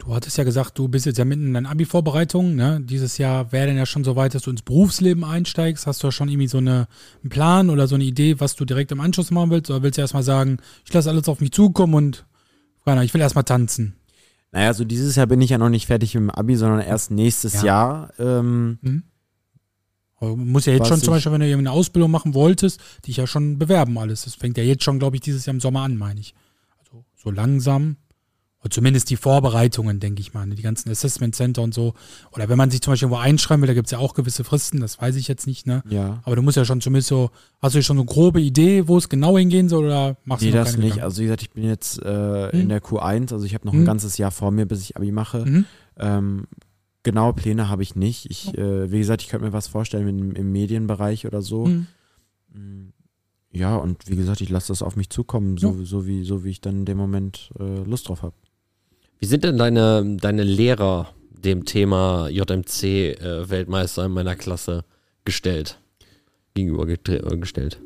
[0.01, 2.55] Du hattest ja gesagt, du bist jetzt ja mitten in deinen Abi-Vorbereitungen.
[2.55, 2.81] Ne?
[2.81, 5.85] Dieses Jahr wäre dann ja schon so weit, dass du ins Berufsleben einsteigst.
[5.85, 6.87] Hast du ja schon irgendwie so eine,
[7.21, 9.69] einen Plan oder so eine Idee, was du direkt im Anschluss machen willst?
[9.69, 12.25] Oder willst du erstmal sagen, ich lasse alles auf mich zukommen und
[13.03, 13.93] ich will erstmal tanzen?
[14.51, 17.11] Naja, so dieses Jahr bin ich ja noch nicht fertig mit dem Abi, sondern erst
[17.11, 17.63] nächstes Ja.
[17.63, 18.13] Jahr.
[18.17, 19.03] Ähm, Mhm.
[20.19, 23.59] Musst ja jetzt schon zum Beispiel, wenn du eine Ausbildung machen wolltest, dich ja schon
[23.59, 24.23] bewerben alles.
[24.23, 26.33] Das fängt ja jetzt schon, glaube ich, dieses Jahr im Sommer an, meine ich.
[26.79, 27.97] Also so langsam.
[28.61, 30.45] Oder zumindest die Vorbereitungen, denke ich mal.
[30.45, 31.95] ne, Die ganzen Assessment Center und so.
[32.31, 34.43] Oder wenn man sich zum Beispiel irgendwo einschreiben will, da gibt es ja auch gewisse
[34.43, 35.81] Fristen, das weiß ich jetzt nicht, ne?
[35.89, 36.21] ja.
[36.23, 38.97] Aber du musst ja schon zumindest so, hast du schon so eine grobe Idee, wo
[38.97, 40.81] es genau hingehen soll oder machst Nee, du das nicht.
[40.83, 41.03] Gedanken?
[41.03, 42.61] Also wie gesagt, ich bin jetzt äh, Hm.
[42.61, 43.81] in der Q1, also ich habe noch Hm.
[43.81, 45.43] ein ganzes Jahr vor mir, bis ich Abi mache.
[45.45, 45.65] Mhm.
[45.97, 46.47] Ähm,
[47.03, 48.29] genaue Pläne habe ich nicht.
[48.29, 51.65] Ich, äh, wie gesagt, ich könnte mir was vorstellen im, im Medienbereich oder so.
[51.65, 51.87] Mhm.
[52.53, 52.93] Mm,
[53.53, 56.51] Ja, und wie gesagt, ich lasse das auf mich zukommen, so, so, wie, so wie
[56.51, 58.35] ich dann in dem Moment äh, Lust drauf habe.
[59.21, 64.83] Wie sind denn deine, deine Lehrer dem Thema JMC-Weltmeister in meiner Klasse
[65.25, 65.79] gestellt?
[66.55, 67.79] Gegenübergestellt.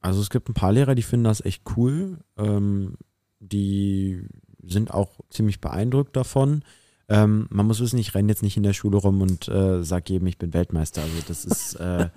[0.00, 2.18] Also es gibt ein paar Lehrer, die finden das echt cool.
[2.36, 2.94] Ähm,
[3.40, 4.22] die
[4.66, 6.62] sind auch ziemlich beeindruckt davon.
[7.08, 10.10] Ähm, man muss wissen, ich renne jetzt nicht in der Schule rum und äh, sag
[10.10, 11.02] jedem, ich bin Weltmeister.
[11.02, 12.08] Also das ist äh,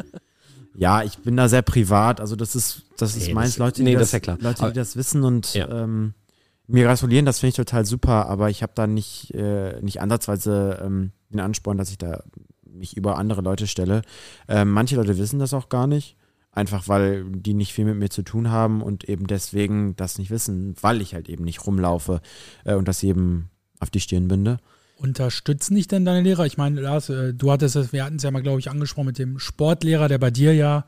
[0.75, 2.19] ja, ich bin da sehr privat.
[2.19, 3.57] Also das ist, das ist Nee, meins.
[3.59, 4.37] Leute, die nee, das das, ja klar.
[4.41, 5.83] Leute, Aber- die das wissen und Ja.
[5.83, 6.15] ähm,
[6.69, 8.27] mir gratulieren, das finde ich total super.
[8.27, 12.23] Aber ich habe da nicht äh, nicht ansatzweise ähm, den Ansporn, dass ich da
[12.65, 14.01] mich über andere Leute stelle.
[14.47, 16.15] Ähm, manche Leute wissen das auch gar nicht.
[16.51, 20.31] Einfach weil die nicht viel mit mir zu tun haben und eben deswegen das nicht
[20.31, 22.21] wissen, weil ich halt eben nicht rumlaufe
[22.65, 23.49] äh, und das jedem
[23.79, 24.57] auf die Stirn binde.
[24.97, 26.45] Unterstützen dich denn deine Lehrer?
[26.45, 29.05] Ich meine, Lars, äh, du hattest es, wir hatten es ja mal, glaube ich, angesprochen
[29.05, 30.85] mit dem Sportlehrer, der bei dir ja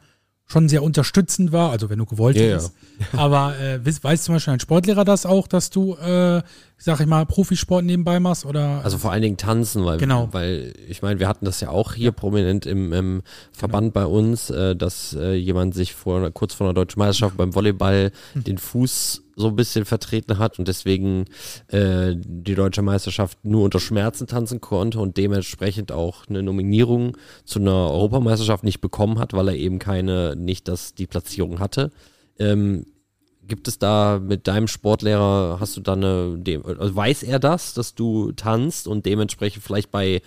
[0.51, 2.49] schon sehr unterstützend war, also wenn du gewollt Ja, ja.
[2.55, 2.73] hättest.
[3.13, 6.41] Aber äh, weiß, weiß zum Beispiel ein Sportlehrer das auch, dass du, äh,
[6.77, 8.45] sag ich mal, Profisport nebenbei machst?
[8.45, 10.27] Oder Also vor allen Dingen tanzen, weil, Genau.
[10.31, 13.21] weil ich meine, wir hatten das ja auch hier prominent im, im
[13.51, 14.05] Verband Genau.
[14.05, 18.11] bei uns, äh, dass äh, jemand sich vor kurz vor einer deutschen Meisterschaft beim Volleyball
[18.33, 18.43] Hm.
[18.43, 21.25] den Fuß so ein bisschen vertreten hat und deswegen
[21.67, 27.59] äh, die deutsche Meisterschaft nur unter Schmerzen tanzen konnte und dementsprechend auch eine Nominierung zu
[27.59, 31.91] einer Europameisterschaft nicht bekommen hat, weil er eben keine, nicht das, die Platzierung hatte.
[32.39, 32.85] Ähm,
[33.47, 36.41] Gibt es da mit deinem Sportlehrer, hast du da eine,
[36.79, 40.21] also weiß er das, dass du tanzt und dementsprechend vielleicht bei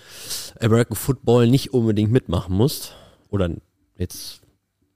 [0.61, 2.93] American Football nicht unbedingt mitmachen musst?
[3.31, 3.51] Oder
[3.97, 4.43] jetzt,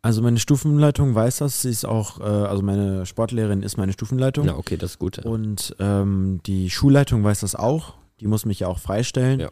[0.03, 1.63] Also meine Stufenleitung weiß das.
[1.63, 4.47] Sie ist auch, äh, also meine Sportlehrerin ist meine Stufenleitung.
[4.47, 5.19] ja, okay, das ist gut.
[5.19, 7.95] Und ähm, die Schulleitung weiß das auch.
[8.21, 9.41] Die muss mich ja auch freistellen.
[9.41, 9.51] Ja.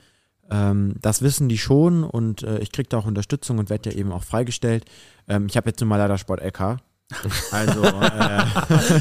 [0.51, 3.97] Ähm, das wissen die schon und äh, ich kriege da auch Unterstützung und werde ja
[3.97, 4.85] eben auch freigestellt.
[5.29, 6.79] Ähm, ich habe jetzt nun mal leider Sport LK.
[7.53, 7.93] Also äh,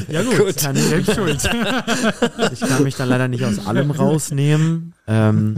[0.12, 1.42] ja gut, kann ich, selbst schuld.
[2.52, 4.94] ich kann mich dann leider nicht aus allem rausnehmen.
[5.06, 5.56] Ähm,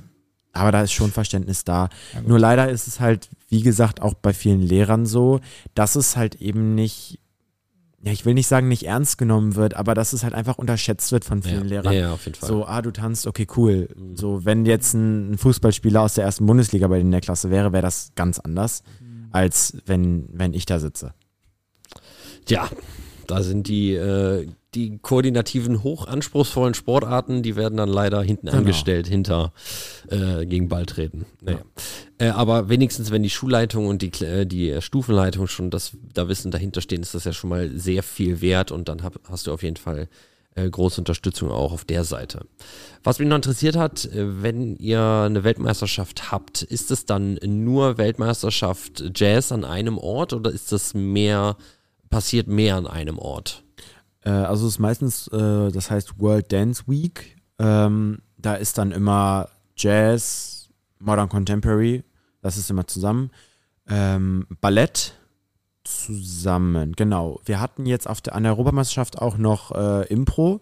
[0.53, 1.89] aber da ist schon Verständnis da.
[2.15, 2.23] Ja.
[2.27, 5.41] Nur leider ist es halt, wie gesagt, auch bei vielen Lehrern so,
[5.75, 7.21] dass es halt eben nicht,
[8.03, 11.11] ja, ich will nicht sagen, nicht ernst genommen wird, aber dass es halt einfach unterschätzt
[11.13, 11.93] wird von vielen ja, Lehrern.
[11.95, 12.49] ja, auf jeden Fall.
[12.49, 13.89] So, ah, du tanzt, okay, cool.
[13.97, 14.17] Mhm.
[14.17, 17.51] So, wenn jetzt ein, ein Fußballspieler aus der ersten Bundesliga bei denen in der Klasse
[17.51, 19.29] wäre, wäre das ganz anders, Mhm.
[19.33, 21.13] als wenn, wenn ich da sitze.
[22.49, 22.69] Ja,
[23.27, 28.59] da sind die, äh, die koordinativen, hoch-anspruchsvollen Sportarten, die werden dann leider hinten Genau.
[28.59, 29.53] angestellt, hinter
[30.11, 31.25] äh, gegen Ball treten.
[31.41, 31.61] Naja.
[32.19, 36.51] Äh, aber wenigstens, wenn die Schulleitung und die, äh, die Stufenleitung schon das da Wissen
[36.51, 39.53] dahinter stehen, ist das ja schon mal sehr viel wert und dann hab, hast du
[39.53, 40.09] auf jeden Fall
[40.55, 42.45] äh, große Unterstützung auch auf der Seite.
[43.03, 47.97] Was mich noch interessiert hat, äh, wenn ihr eine Weltmeisterschaft habt, ist es dann nur
[47.97, 51.57] Weltmeisterschaft Jazz an einem Ort oder ist das mehr,
[52.11, 53.65] passiert mehr an einem Ort?
[54.23, 57.37] Äh, also es ist meistens, äh, das heißt World Dance Week.
[57.59, 62.05] Ähm, da ist dann immer Jazz, Modern Contemporary,
[62.41, 63.31] das ist immer zusammen.
[63.89, 65.15] Ähm, Ballett
[65.85, 67.41] zusammen, genau.
[67.45, 70.61] Wir hatten jetzt auf der, an der Europameisterschaft auch noch äh, Impro,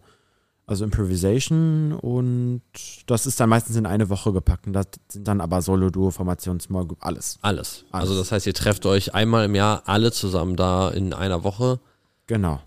[0.67, 2.63] also Improvisation und
[3.07, 6.11] das ist dann meistens in eine Woche gepackt und das sind dann aber Solo, Duo,
[6.11, 7.39] Formation, Small Group, alles.
[7.43, 7.85] Alles.
[7.91, 8.09] Alles.
[8.09, 11.81] Also das heißt, ihr trefft euch einmal im Jahr alle zusammen da in einer Woche.
[12.27, 12.61] Genau.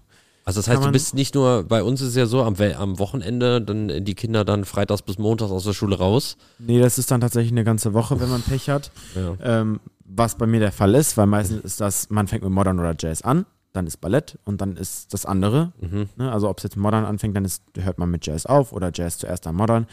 [0.49, 2.97] Also das heißt, du bist nicht nur, bei uns ist es ja so, am, am
[2.97, 6.37] Wochenende, dann die Kinder dann freitags bis montags aus der Schule raus.
[6.57, 8.91] Nee, das ist dann tatsächlich eine ganze Woche, wenn man Pech hat.
[9.15, 9.35] Ja.
[9.41, 12.79] Ähm, was bei mir der Fall ist, weil meistens ist das, man fängt mit Modern
[12.79, 13.45] oder Jazz an.
[13.73, 15.73] dann ist Ballett und dann ist das andere.
[15.79, 16.09] Mhm.
[16.15, 16.31] Ne?
[16.31, 19.19] Also ob es jetzt modern anfängt, dann ist, hört man mit Jazz auf oder Jazz
[19.19, 19.85] zuerst dann modern.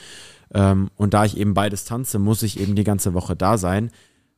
[0.55, 3.91] Ähm, und da ich eben beides tanze, muss ich eben die ganze Woche da sein.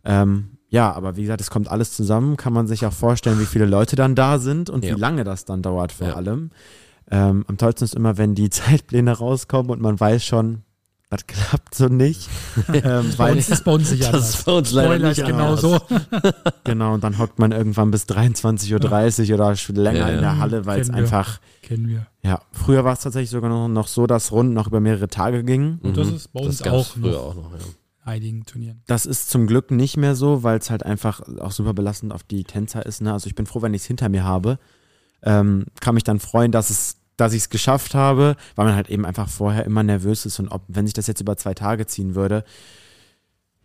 [0.05, 2.37] Ähm, ja, aber wie gesagt, es kommt alles zusammen.
[2.37, 4.95] Kann man sich auch vorstellen, wie viele Leute dann da sind und Ja.
[4.97, 6.15] wie lange das dann dauert vor Ja.
[6.15, 6.51] allem.
[7.11, 10.63] Ähm, am tollsten ist immer, wenn die Zeitpläne rauskommen und man weiß schon,
[11.11, 12.29] das klappt so nicht.
[12.69, 15.25] ähm, Bei weil, uns ist bei uns nicht Das ist bei uns leider Spoiler nicht
[15.25, 15.63] anders.
[15.63, 15.81] genauso.
[16.65, 20.39] genau, und dann hockt man irgendwann bis 23.30 Uhr oder schon länger Ja, in der
[20.39, 22.07] Halle, weil es einfach, Kennen wir.
[22.23, 25.45] ja, früher war es tatsächlich sogar noch, noch so, dass Runden noch über mehrere Tage
[25.45, 25.79] gingen.
[25.83, 26.17] Und das Mhm.
[26.17, 27.59] ist bei Das uns gab's auch früher noch auch noch, ja.
[28.09, 28.83] In einigen Turnieren.
[28.87, 32.23] Das ist zum Glück nicht mehr so, weil es halt einfach auch super belastend auf
[32.23, 33.01] die Tänzer ist.
[33.01, 33.13] Ne?
[33.13, 34.59] Also ich bin froh, wenn ich es hinter mir habe.
[35.23, 38.89] Ähm, kann mich dann freuen, dass es dass ich es geschafft habe, weil man halt
[38.89, 41.85] eben einfach vorher immer nervös ist und ob, wenn sich das jetzt über zwei Tage
[41.85, 42.45] ziehen würde,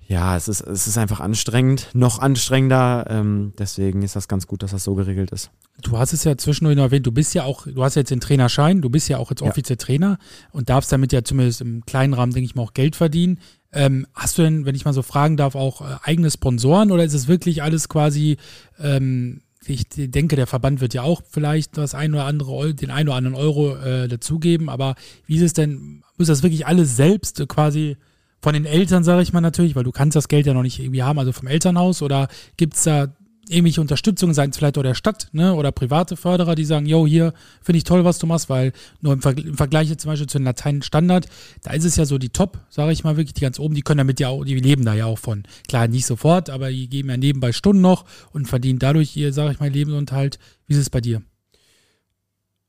[0.08, 3.06] ja, es ist, es ist einfach anstrengend, noch anstrengender.
[3.10, 5.50] Ähm, deswegen ist das ganz gut, dass das so geregelt ist.
[5.82, 8.20] Du hast es ja zwischendurch noch erwähnt, du bist ja auch, du hast jetzt den
[8.20, 9.48] Trainerschein, du bist ja auch jetzt Ja.
[9.48, 10.18] offiziell Trainer
[10.52, 13.40] und darfst damit ja zumindest im kleinen Rahmen, denke ich mal, auch Geld verdienen.
[13.72, 17.04] Ähm, hast du denn, wenn ich mal so fragen darf, auch äh, eigene Sponsoren oder
[17.04, 18.38] ist es wirklich alles quasi,
[18.80, 23.08] ähm, ich denke, der Verband wird ja auch vielleicht das ein oder andere, den ein
[23.08, 24.96] oder anderen Euro äh, dazugeben, aber
[25.26, 27.98] wie ist es denn, muss das wirklich alles selbst äh, quasi
[28.44, 30.78] von den Eltern, sage ich mal natürlich, weil du kannst das Geld ja noch nicht
[30.78, 32.28] irgendwie haben, also vom Elternhaus oder
[32.58, 33.08] gibt es da
[33.48, 37.08] irgendwelche Unterstützung, seien es vielleicht auch der Stadt ne, oder private Förderer, die sagen, yo,
[37.08, 40.12] hier finde ich toll, was du machst, weil nur im, Vergl im Vergleich jetzt zum
[40.12, 41.28] Beispiel zu den Lateinstandard,
[41.62, 43.82] da ist es ja so die Top, sage ich mal wirklich, die ganz oben, die
[43.82, 45.44] können damit ja auch, die leben da ja auch von.
[45.70, 49.54] Klar, nicht sofort, aber die geben ja nebenbei Stunden noch und verdienen dadurch ihr, sage
[49.54, 50.38] ich mal, Lebensunterhalt.
[50.68, 51.22] Wie ist es bei dir?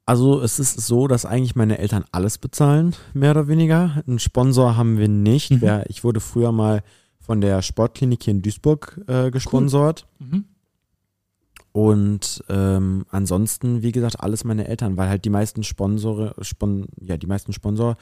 [0.06, 4.02] Also es ist so, dass eigentlich meine Eltern alles bezahlen, mehr oder weniger.
[4.06, 5.50] Einen Sponsor haben wir nicht.
[5.50, 5.82] Mhm.
[5.88, 6.82] Ich wurde früher mal
[7.18, 10.06] von der Sportklinik hier in Duisburg äh, gesponsort.
[10.18, 10.44] Mhm.
[11.72, 17.16] Und ähm, ansonsten, wie gesagt, alles meine Eltern, weil halt die meisten Sponsore, Spon ja,
[17.16, 17.96] die meisten Sponsor,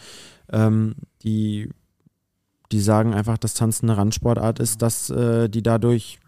[0.51, 1.71] ähm, die,
[2.71, 6.19] die sagen einfach, dass Tanzen eine Randsportart ist, dass äh, die dadurch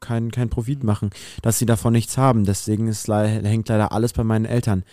[0.00, 1.10] keinen kein Profit machen,
[1.40, 2.44] dass sie davon nichts haben.
[2.44, 4.84] Deswegen ist, hängt leider alles bei meinen Eltern.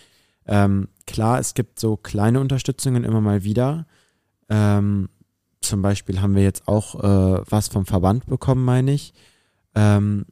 [0.48, 3.86] Ähm, klar, es gibt so kleine Unterstützungen immer mal wieder.
[4.50, 5.10] Ähm,
[5.62, 9.14] zum Beispiel haben wir jetzt auch äh, was vom Verband bekommen, meine ich.
[9.76, 10.26] Ähm,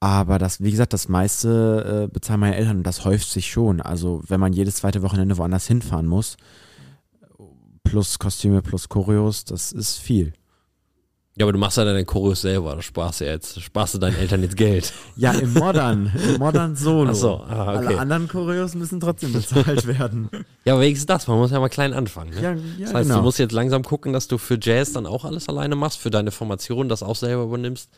[0.00, 3.80] aber das, wie gesagt, das meiste äh, bezahlen meine Eltern und das häuft sich schon.
[3.80, 6.36] Also wenn man jedes zweite Wochenende woanders hinfahren muss,
[7.84, 10.32] plus Kostüme, plus Choreos, das ist viel.
[11.34, 14.16] Ja, aber du machst ja deine Choreos selber, da sparst du jetzt, sparst du deinen
[14.16, 14.92] Eltern jetzt Geld.
[15.16, 17.10] Ja, im Modern, im Modern Solo.
[17.10, 17.86] Ach so, ah, okay.
[17.86, 20.28] Alle anderen Choreos müssen trotzdem bezahlt werden.
[20.64, 22.34] Ja, aber wenigstens das, man muss ja mal klein anfangen.
[22.34, 22.42] Ne?
[22.42, 23.20] Ja, ja das heißt, genau.
[23.20, 26.10] du musst jetzt langsam gucken, dass du für Jazz dann auch alles alleine machst, für
[26.10, 27.88] deine Formation das auch selber übernimmst,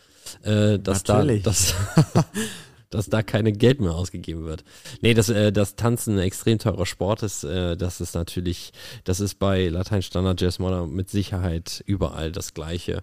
[0.42, 1.42] äh, dass, da, Natürlich.
[1.42, 1.74] dass,
[2.94, 4.64] dass da keine Geld mehr ausgegeben wird.
[5.00, 8.72] Nee, dass äh, das Tanzen ein extrem teurer Sport ist, äh, das ist natürlich,
[9.04, 13.02] das ist bei Latein Standard Jazz Modern mit Sicherheit überall das Gleiche.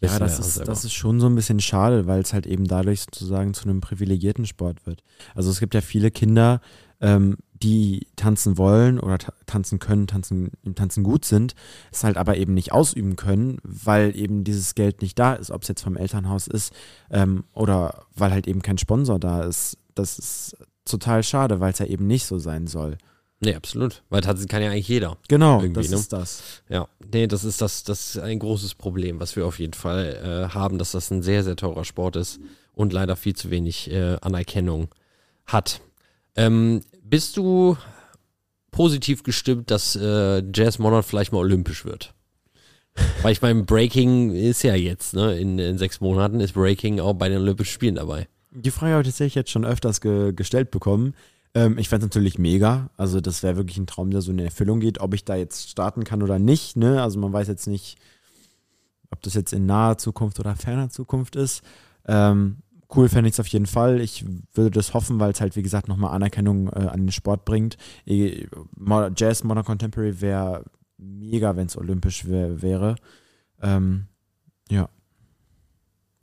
[0.00, 0.72] Ja, das ist, selber.
[0.72, 3.80] das ist schon so ein bisschen schade, weil es halt eben dadurch sozusagen zu einem
[3.80, 5.02] privilegierten Sport wird.
[5.34, 6.60] Also es gibt ja viele Kinder,
[7.00, 11.54] ähm, die tanzen wollen oder ta tanzen können, tanzen, im Tanzen gut sind,
[11.90, 15.62] es halt aber eben nicht ausüben können, weil eben dieses Geld nicht da ist, ob
[15.62, 16.72] es jetzt vom Elternhaus ist
[17.10, 19.78] ähm, oder weil halt eben kein Sponsor da ist.
[19.94, 22.96] Das ist total schade, weil es ja eben nicht so sein soll.
[23.40, 24.02] Nee, absolut.
[24.08, 25.18] Weil tanzen kann ja eigentlich jeder.
[25.28, 25.96] Genau, das ne?
[25.96, 26.62] ist das.
[26.68, 30.48] Ja, nee, das ist das, das ist ein großes Problem, was wir auf jeden Fall
[30.50, 32.40] äh, haben, dass das ein sehr, sehr teurer Sport ist
[32.74, 34.88] und leider viel zu wenig äh, Anerkennung
[35.44, 35.80] hat.
[36.36, 37.76] Ähm, bist du
[38.70, 42.14] positiv gestimmt, dass äh, Jazz Modern vielleicht mal olympisch wird?
[43.22, 45.38] Weil ich meine, Breaking ist ja jetzt, ne?
[45.38, 48.28] In, in sechs Monaten ist Breaking auch bei den Olympischen Spielen dabei.
[48.50, 51.14] Die Frage habe ich tatsächlich jetzt schon öfters ge gestellt bekommen.
[51.54, 52.90] Ähm, ich fände es natürlich mega.
[52.96, 55.00] Also, das wäre wirklich ein Traum, der so in Erfüllung geht.
[55.00, 57.02] Ob ich da jetzt starten kann oder nicht, ne?
[57.02, 57.96] Also, man weiß jetzt nicht,
[59.10, 61.62] ob das jetzt in naher Zukunft oder ferner Zukunft ist.
[62.06, 62.58] Ähm,
[62.96, 64.00] cool fände ich es auf jeden Fall.
[64.00, 64.24] Ich
[64.54, 67.76] würde das hoffen, weil es halt, wie gesagt, nochmal Anerkennung äh, an den Sport bringt.
[68.76, 70.64] Mo- Jazz, Modern Contemporary wäre
[70.98, 72.96] mega, wenn es olympisch wär, wäre.
[73.60, 74.06] Ähm,
[74.70, 74.88] ja.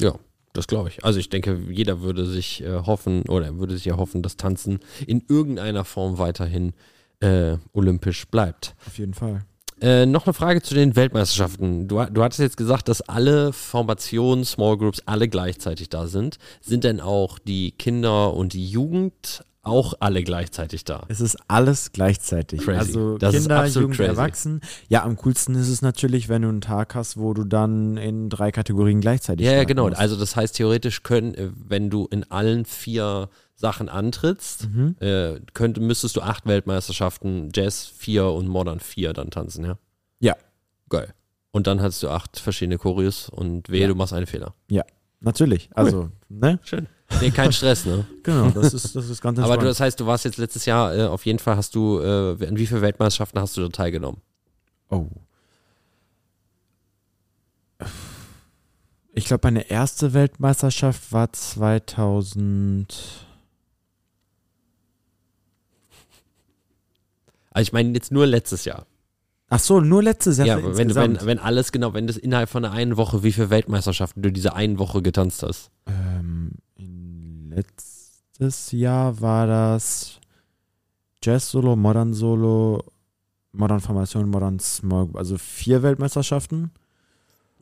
[0.02, 0.16] Ja,
[0.54, 1.04] das glaube ich.
[1.04, 4.80] Also ich denke, jeder würde sich äh, hoffen oder würde sich ja hoffen, dass Tanzen
[5.06, 6.74] in irgendeiner Form weiterhin
[7.20, 8.76] äh, olympisch bleibt.
[8.88, 9.46] Auf jeden Fall.
[9.82, 11.88] Äh, noch eine Frage zu den Weltmeisterschaften.
[11.88, 16.38] Du, du hattest jetzt gesagt, dass alle Formationen, Small Groups, alle gleichzeitig da sind.
[16.62, 21.04] Sind denn auch die Kinder und die Jugend auch alle gleichzeitig da.
[21.10, 22.62] Es ist alles gleichzeitig.
[22.62, 22.78] Crazy.
[22.80, 24.10] Also Das Kinder, Jugend, crazy.
[24.10, 24.62] Erwachsenen.
[24.88, 28.30] Ja, am coolsten ist es natürlich, wenn du einen Tag hast, wo du dann in
[28.30, 29.88] drei Kategorien gleichzeitig Ja, ja, genau.
[29.88, 30.00] musst.
[30.00, 34.96] Also das heißt theoretisch können, äh, wenn du in allen vier Sachen antrittst, Mhm.
[35.02, 39.78] äh, könnte, müsstest du acht Weltmeisterschaften, Jazz vier und Modern vier dann tanzen, ja?
[40.20, 40.36] Ja.
[40.88, 41.14] Geil.
[41.52, 43.88] Und dann hast du acht verschiedene Choreos und wehe, Ja.
[43.90, 44.54] du machst einen Fehler.
[45.22, 45.70] Natürlich.
[45.74, 46.60] Also, ne?
[46.64, 46.88] Schön.
[47.20, 48.06] Nee, kein Stress, ne?
[48.24, 49.64] Genau, das ist, das ist ganz Aber entspannt.
[49.64, 52.48] du, das heißt, du warst jetzt letztes Jahr, äh, auf jeden Fall hast du, äh,
[52.48, 54.22] an wie viele Weltmeisterschaften hast du da teilgenommen?
[54.90, 55.08] Oh.
[59.14, 63.26] Ich glaube, meine erste Weltmeisterschaft war 2000.
[67.60, 68.86] Also ich meine jetzt nur letztes Jahr.
[69.50, 70.48] Ach so, nur letztes Jahr.
[70.48, 73.50] Ja, wenn, wenn, wenn alles genau, wenn das innerhalb von einer einen Woche, wie viele
[73.50, 75.72] Weltmeisterschaften du diese einen Woche getanzt hast.
[75.88, 76.52] Ähm,
[77.50, 80.20] letztes Jahr war das
[81.24, 82.84] Jazz Solo, Modern Solo,
[83.52, 86.72] Modern Formation, Modern Group, also vier Weltmeisterschaften.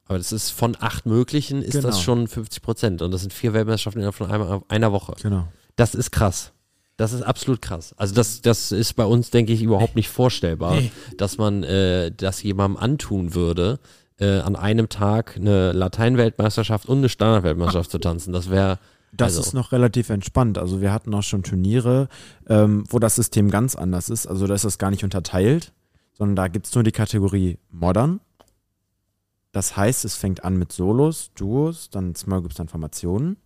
[0.05, 1.87] Aber das ist von acht möglichen, ist Genau.
[1.87, 3.01] das schon 50 Prozent.
[3.01, 5.15] Und das sind vier Weltmeisterschaften innerhalb von einer, einer Woche.
[5.21, 5.47] Genau.
[5.75, 6.53] Das ist krass.
[6.97, 7.93] Das ist absolut krass.
[7.97, 10.91] Also das, das ist bei uns, denke ich, überhaupt nicht vorstellbar, Nee.
[11.17, 13.79] dass man äh, das jemandem antun würde,
[14.19, 18.33] äh, an einem Tag eine Lateinweltmeisterschaft und eine Standardweltmeisterschaft zu tanzen.
[18.33, 18.79] Das wäre
[19.13, 20.57] Das Also- ist noch relativ entspannt.
[20.57, 22.09] Also wir hatten auch schon Turniere,
[22.49, 24.27] ähm, wo das System ganz anders ist.
[24.27, 25.71] Also da ist das gar nicht unterteilt,
[26.13, 28.19] sondern da gibt es nur die Kategorie Modern.
[29.53, 33.37] Das heißt, es fängt an mit Solos, Duos, dann Small Groups, dann Formationen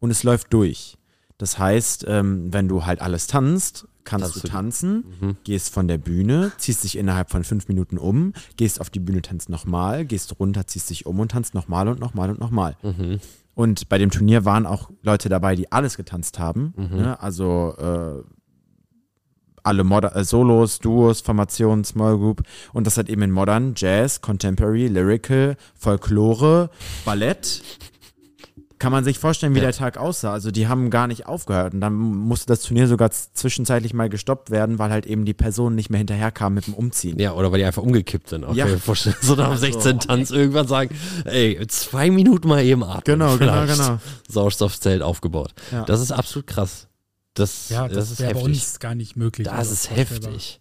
[0.00, 0.96] und es läuft durch.
[1.38, 5.36] Das heißt, ähm, wenn du halt alles tanzt, kannst Tanzt du tanzen, Mhm.
[5.44, 9.22] gehst von der Bühne, ziehst dich innerhalb von fünf Minuten um, gehst auf die Bühne,
[9.22, 12.76] tanzt nochmal, gehst runter, ziehst dich um und tanzt nochmal und nochmal und nochmal.
[12.82, 13.18] Mhm.
[13.54, 16.74] Und bei dem Turnier waren auch Leute dabei, die alles getanzt haben.
[16.76, 16.96] Mhm.
[16.96, 17.20] Ne?
[17.22, 18.22] Also äh,
[19.62, 22.42] alle Moder äh, Solos, Duos, Formationen, Small Group.
[22.74, 26.68] Und das hat eben in Modern, Jazz, Contemporary, Lyrical, Folklore,
[27.04, 27.62] Ballett.
[28.84, 29.64] Kann man sich vorstellen, wie Ja.
[29.64, 30.30] der Tag aussah.
[30.34, 31.72] Also die haben gar nicht aufgehört.
[31.72, 35.74] Und dann musste das Turnier sogar zwischenzeitlich mal gestoppt werden, weil halt eben die Personen
[35.74, 37.18] nicht mehr hinterherkamen mit dem Umziehen.
[37.18, 38.44] Ja, oder weil die einfach umgekippt sind.
[38.44, 38.66] Okay, Ja.
[38.76, 43.02] vorstellen, so nach dem 16 Tanz irgendwann sagen, ey, zwei Minuten mal eben atmen.
[43.04, 43.80] Genau, genau, Vielleicht.
[43.80, 43.98] genau.
[44.28, 45.54] Sauerstoffzelt aufgebaut.
[45.72, 45.84] Ja.
[45.86, 46.86] Das ist absolut krass.
[47.32, 48.54] Das, Ja, das, das, ist wäre bei heftig.
[48.60, 49.46] uns gar nicht möglich.
[49.46, 50.32] Das Also ist vorstellbar.
[50.32, 50.60] heftig.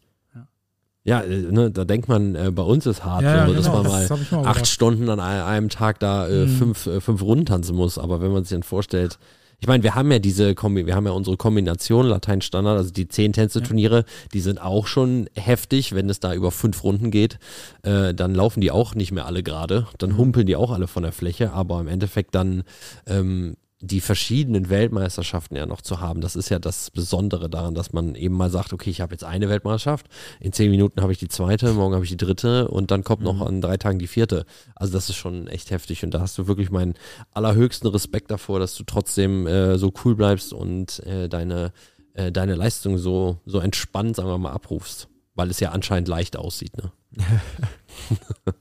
[1.06, 1.22] Ja.
[1.22, 3.66] Ja, äh, ne, da denkt man, äh, bei uns ist hart, Ja, ja, so, dass
[3.66, 4.68] genau, man mal das auch acht gedacht.
[4.68, 6.50] Stunden an ein- einem Tag da äh, Mhm.
[6.58, 7.98] fünf, äh, fünf Runden tanzen muss.
[7.98, 9.20] Aber wenn man sich dann vorstellt,
[9.60, 13.08] ich meine, wir haben ja diese Kombi, wir haben ja unsere Kombination Latein-Standard, also die
[13.08, 17.38] zehn Tänze-Turniere, die sind auch schon heftig, wenn es da über fünf Runden geht,
[17.84, 21.04] äh, dann laufen die auch nicht mehr alle gerade, dann humpeln die auch alle von
[21.04, 22.64] der Fläche, aber im Endeffekt dann
[23.08, 23.56] ähm,
[23.86, 28.16] die verschiedenen Weltmeisterschaften ja noch zu haben, das ist ja das Besondere daran, dass man
[28.16, 30.08] eben mal sagt, okay, ich habe jetzt eine Weltmeisterschaft,
[30.40, 33.24] in zehn Minuten habe ich die zweite, morgen habe ich die dritte und dann kommt
[33.24, 34.46] noch an drei Tagen die vierte.
[34.74, 36.94] Also das ist schon echt heftig und da hast du wirklich meinen
[37.32, 41.74] allerhöchsten Respekt davor, dass du trotzdem äh, so cool bleibst und äh, deine,
[42.14, 46.38] äh, deine Leistung so, so entspannt, sagen wir mal, abrufst, weil es ja anscheinend leicht
[46.38, 46.78] aussieht.
[46.78, 46.92] Ne?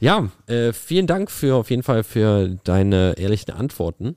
[0.00, 4.14] Ja, äh, vielen Dank für auf jeden Fall für deine ehrlichen Antworten.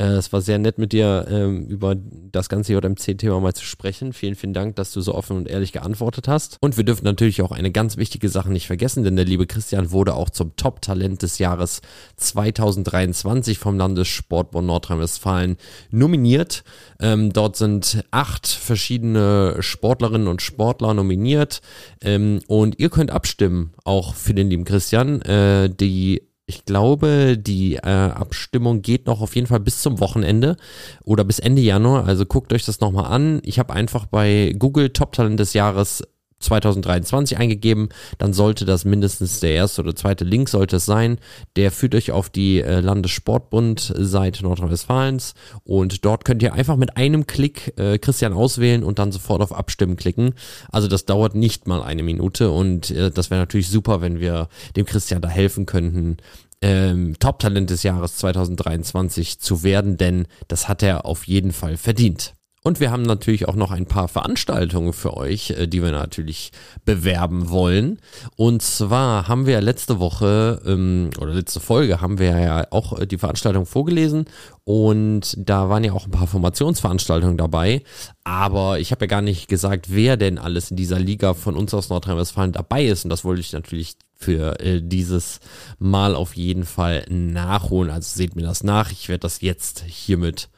[0.00, 4.12] Äh, es war sehr nett mit dir ähm, über das ganze JMC-Thema mal zu sprechen.
[4.12, 6.56] Vielen, vielen Dank, dass du so offen und ehrlich geantwortet hast.
[6.60, 9.90] Und wir dürfen natürlich auch eine ganz wichtige Sache nicht vergessen, denn der liebe Christian
[9.90, 11.82] wurde auch zum Top-Talent des Jahres
[12.16, 15.58] 2023 vom Landessportbund Nordrhein-Westfalen
[15.90, 16.64] nominiert.
[16.98, 21.60] Ähm, dort sind acht verschiedene Sportlerinnen und Sportler nominiert.
[22.02, 25.20] Ähm, und ihr könnt abstimmen, auch für den lieben Christian.
[25.22, 30.56] Äh, die ich glaube, die äh, Abstimmung geht noch auf jeden Fall bis zum Wochenende
[31.04, 32.06] oder bis Ende Januar.
[32.06, 33.40] Also guckt euch das nochmal an.
[33.44, 36.02] Ich habe einfach bei Google Top Talent des Jahres
[36.40, 41.18] 2023 eingegeben, dann sollte das mindestens der erste oder zweite Link sollte es sein.
[41.56, 45.34] Der führt euch auf die äh, Landessportbund-Seite Nordrhein-Westfalens
[45.64, 49.54] und dort könnt ihr einfach mit einem Klick äh, Christian auswählen und dann sofort auf
[49.54, 50.34] Abstimmen klicken.
[50.72, 54.48] Also das dauert nicht mal eine Minute und äh, das wäre natürlich super, wenn wir
[54.76, 56.16] dem Christian da helfen könnten,
[56.62, 62.34] ähm, Top-Talent des Jahres 2023 zu werden, denn das hat er auf jeden Fall verdient.
[62.62, 66.52] Und wir haben natürlich auch noch ein paar Veranstaltungen für euch, äh, die wir natürlich
[66.84, 68.00] bewerben wollen.
[68.36, 73.06] Und zwar haben wir letzte Woche ähm, oder letzte Folge haben wir ja auch äh,
[73.06, 74.26] die Veranstaltung vorgelesen
[74.64, 77.82] und da waren ja auch ein paar Formationsveranstaltungen dabei.
[78.24, 81.72] Aber ich habe ja gar nicht gesagt, wer denn alles in dieser Liga von uns
[81.72, 83.04] aus Nordrhein-Westfalen dabei ist.
[83.04, 85.40] Und das wollte ich natürlich für äh, dieses
[85.78, 87.90] Mal auf jeden Fall nachholen.
[87.90, 88.92] Also seht mir das nach.
[88.92, 90.50] Ich werde das jetzt hiermit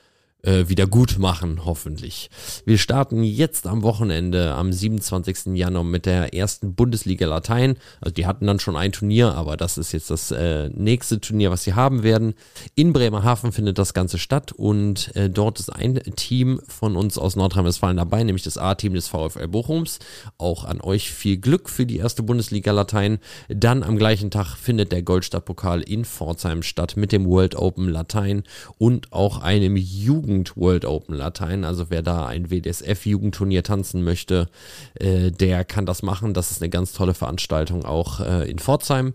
[0.43, 2.31] äh, wieder gut machen, hoffentlich.
[2.65, 5.55] Wir starten jetzt am Wochenende, am 27.
[5.55, 7.77] Januar mit der ersten Bundesliga Latein.
[8.01, 11.51] Also die hatten dann schon ein Turnier, aber das ist jetzt das äh, nächste Turnier,
[11.51, 12.35] was sie haben werden.
[12.75, 17.37] In Bremerhaven findet das Ganze statt und äh, dort ist ein Team von uns aus
[17.37, 20.01] Nordrhein-Westfalen dabei, nämlich das A-Team des VfL Bochums.
[20.39, 23.19] Auch an euch viel Glück für die erste Bundesliga Latein.
[23.49, 28.43] Dann am gleichen Tag findet der Goldstadtpokal in Pforzheim statt mit dem World Open Latein
[28.79, 31.65] und auch einem Jugend Jugend World Open Latein.
[31.65, 34.49] Also wer da ein WDSF-Jugendturnier tanzen möchte,
[34.95, 36.35] äh, der kann das machen.
[36.35, 39.13] Das ist eine ganz tolle Veranstaltung auch äh, in Pforzheim.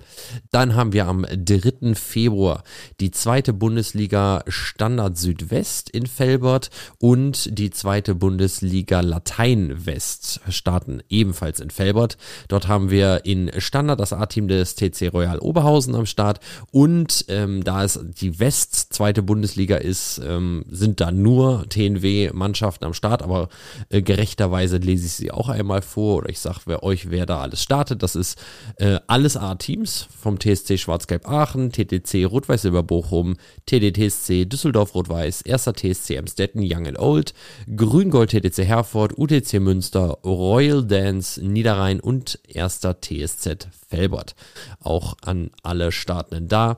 [0.52, 1.96] Dann haben wir am 3.
[1.96, 2.64] Februar
[3.00, 11.60] die zweite Bundesliga Standard Südwest in Felbert und die zweite Bundesliga Latein West starten ebenfalls
[11.60, 12.18] in Felbert.
[12.48, 16.40] Dort haben wir in Standard das A-Team des TC Royal Oberhausen am Start
[16.72, 22.86] und ähm, da es die West zweite Bundesliga ist, ähm, sind da da nur TNW-Mannschaften
[22.86, 23.50] am Start, aber
[23.90, 27.62] äh, gerechterweise lese ich sie auch einmal vor oder ich sage euch, wer da alles
[27.64, 28.04] startet.
[28.04, 28.38] Das ist
[28.78, 35.64] äh, alles A-Teams vom TSC Schwarz-Gelb Aachen, TTC Rot-Weiß Silber Bochum, TDTSC Düsseldorf Rot-Weiß, 1.
[35.66, 37.34] TSC Amstetten Young and Old,
[37.76, 42.82] Grün-Gold TTC Herford, UTC Münster, Royal Dance Niederrhein und 1.
[43.02, 44.36] TSZ Felbert.
[44.82, 46.78] Auch an alle Startenden da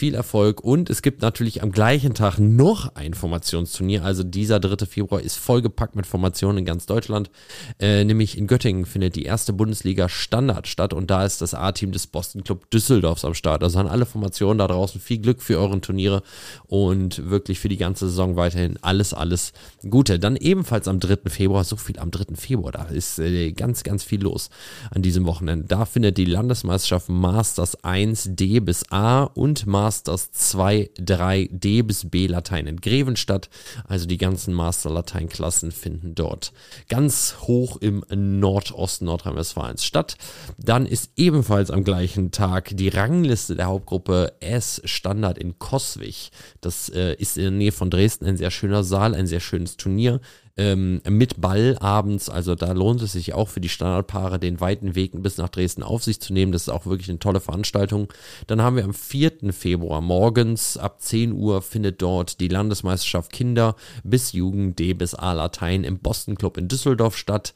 [0.00, 4.02] viel Erfolg und es gibt natürlich am gleichen Tag noch ein Formationsturnier.
[4.02, 4.86] Also dieser 3.
[4.86, 7.30] Februar ist vollgepackt mit Formationen in ganz Deutschland.
[7.78, 11.92] Äh, nämlich in Göttingen findet die erste Bundesliga Standard statt und da ist das A-Team
[11.92, 13.62] des Boston Club Düsseldorfs am Start.
[13.62, 16.22] Also an alle Formationen da draußen viel Glück für euren Turniere
[16.66, 19.52] und wirklich für die ganze Saison weiterhin alles, alles
[19.90, 20.18] Gute.
[20.18, 21.28] Dann ebenfalls am 3.
[21.28, 22.36] Februar, so viel am 3.
[22.36, 24.48] Februar, da ist äh, ganz, ganz viel los
[24.92, 25.66] an diesem Wochenende.
[25.66, 31.82] Da findet die Landesmeisterschaft Masters 1 D bis A und Masters Masters 2, 3, D
[31.82, 33.50] bis B Latein in Greven statt.
[33.88, 36.52] Also die ganzen Master-Latein-Klassen finden dort
[36.88, 40.16] ganz hoch im Nordosten Nordrhein-Westfalens statt.
[40.58, 46.30] Dann ist ebenfalls am gleichen Tag die Rangliste der Hauptgruppe S Standard in Koswig.
[46.60, 49.76] Das äh, ist in der Nähe von Dresden ein sehr schöner Saal, ein sehr schönes
[49.76, 50.20] Turnier
[50.60, 52.28] ähm, mit Ball abends.
[52.28, 55.82] Also da lohnt es sich auch für die Standardpaare den weiten Weg bis nach Dresden
[55.82, 56.52] auf sich zu nehmen.
[56.52, 58.12] Das ist auch wirklich eine tolle Veranstaltung.
[58.46, 59.52] Dann haben wir am 4.
[59.52, 65.32] Februar morgens ab 10 Uhr findet dort die Landesmeisterschaft Kinder bis Jugend D bis A
[65.32, 67.54] Latein im Boston Club in Düsseldorf statt.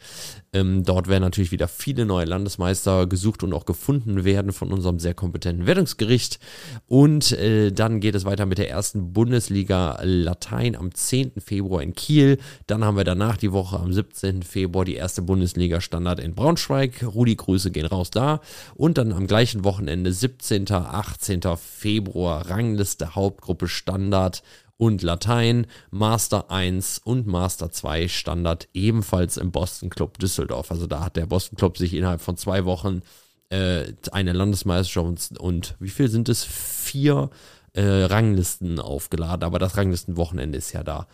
[0.55, 5.00] Ähm, dort werden natürlich wieder viele neue Landesmeister gesucht und auch gefunden werden von unserem
[5.00, 6.38] sehr kompetenten Wertungsgericht.
[6.86, 11.32] Und äh, dann geht es weiter mit der ersten Bundesliga Latein am 10.
[11.44, 12.38] Februar in Kiel.
[12.68, 14.44] Dann haben wir danach die Woche am 17.
[14.44, 17.05] Februar die erste Bundesliga Standard in Braunschweig.
[17.05, 18.40] Rudi, Grüße gehen raus da.
[18.76, 20.70] Und dann am gleichen Wochenende 17.
[20.70, 21.40] 18.
[21.57, 24.42] Februar Rangliste Hauptgruppe Standard
[24.77, 30.70] und Latein, Master 1 und Master 2 Standard ebenfalls im Boston Club Düsseldorf.
[30.70, 33.03] Also da hat der Boston Club sich innerhalb von zwei Wochen
[33.51, 36.45] äh, eine Landesmeisterschaft und, wie viel sind es?
[36.45, 37.31] Vier
[37.72, 39.45] äh, Ranglisten aufgeladen.
[39.45, 41.07] Aber das Ranglistenwochenende ist ja da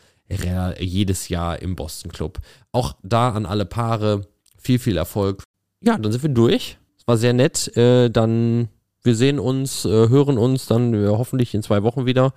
[0.78, 2.38] jedes Jahr im Boston Club.
[2.70, 5.42] Auch da an alle Paare viel, viel Erfolg.
[5.82, 6.78] Ja, dann sind wir durch.
[6.96, 7.76] Es war sehr nett.
[7.76, 8.68] Äh, dann
[9.02, 12.32] wir sehen uns, äh, hören uns dann äh, hoffentlich in zwei Wochen wieder,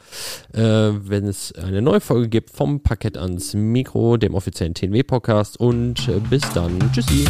[0.53, 5.59] äh, wenn es eine neue Folge gibt vom Parkett ans Mikro, dem offiziellen TNW-Podcast.
[5.59, 6.80] Und äh, bis dann.
[6.93, 7.26] Tschüssi.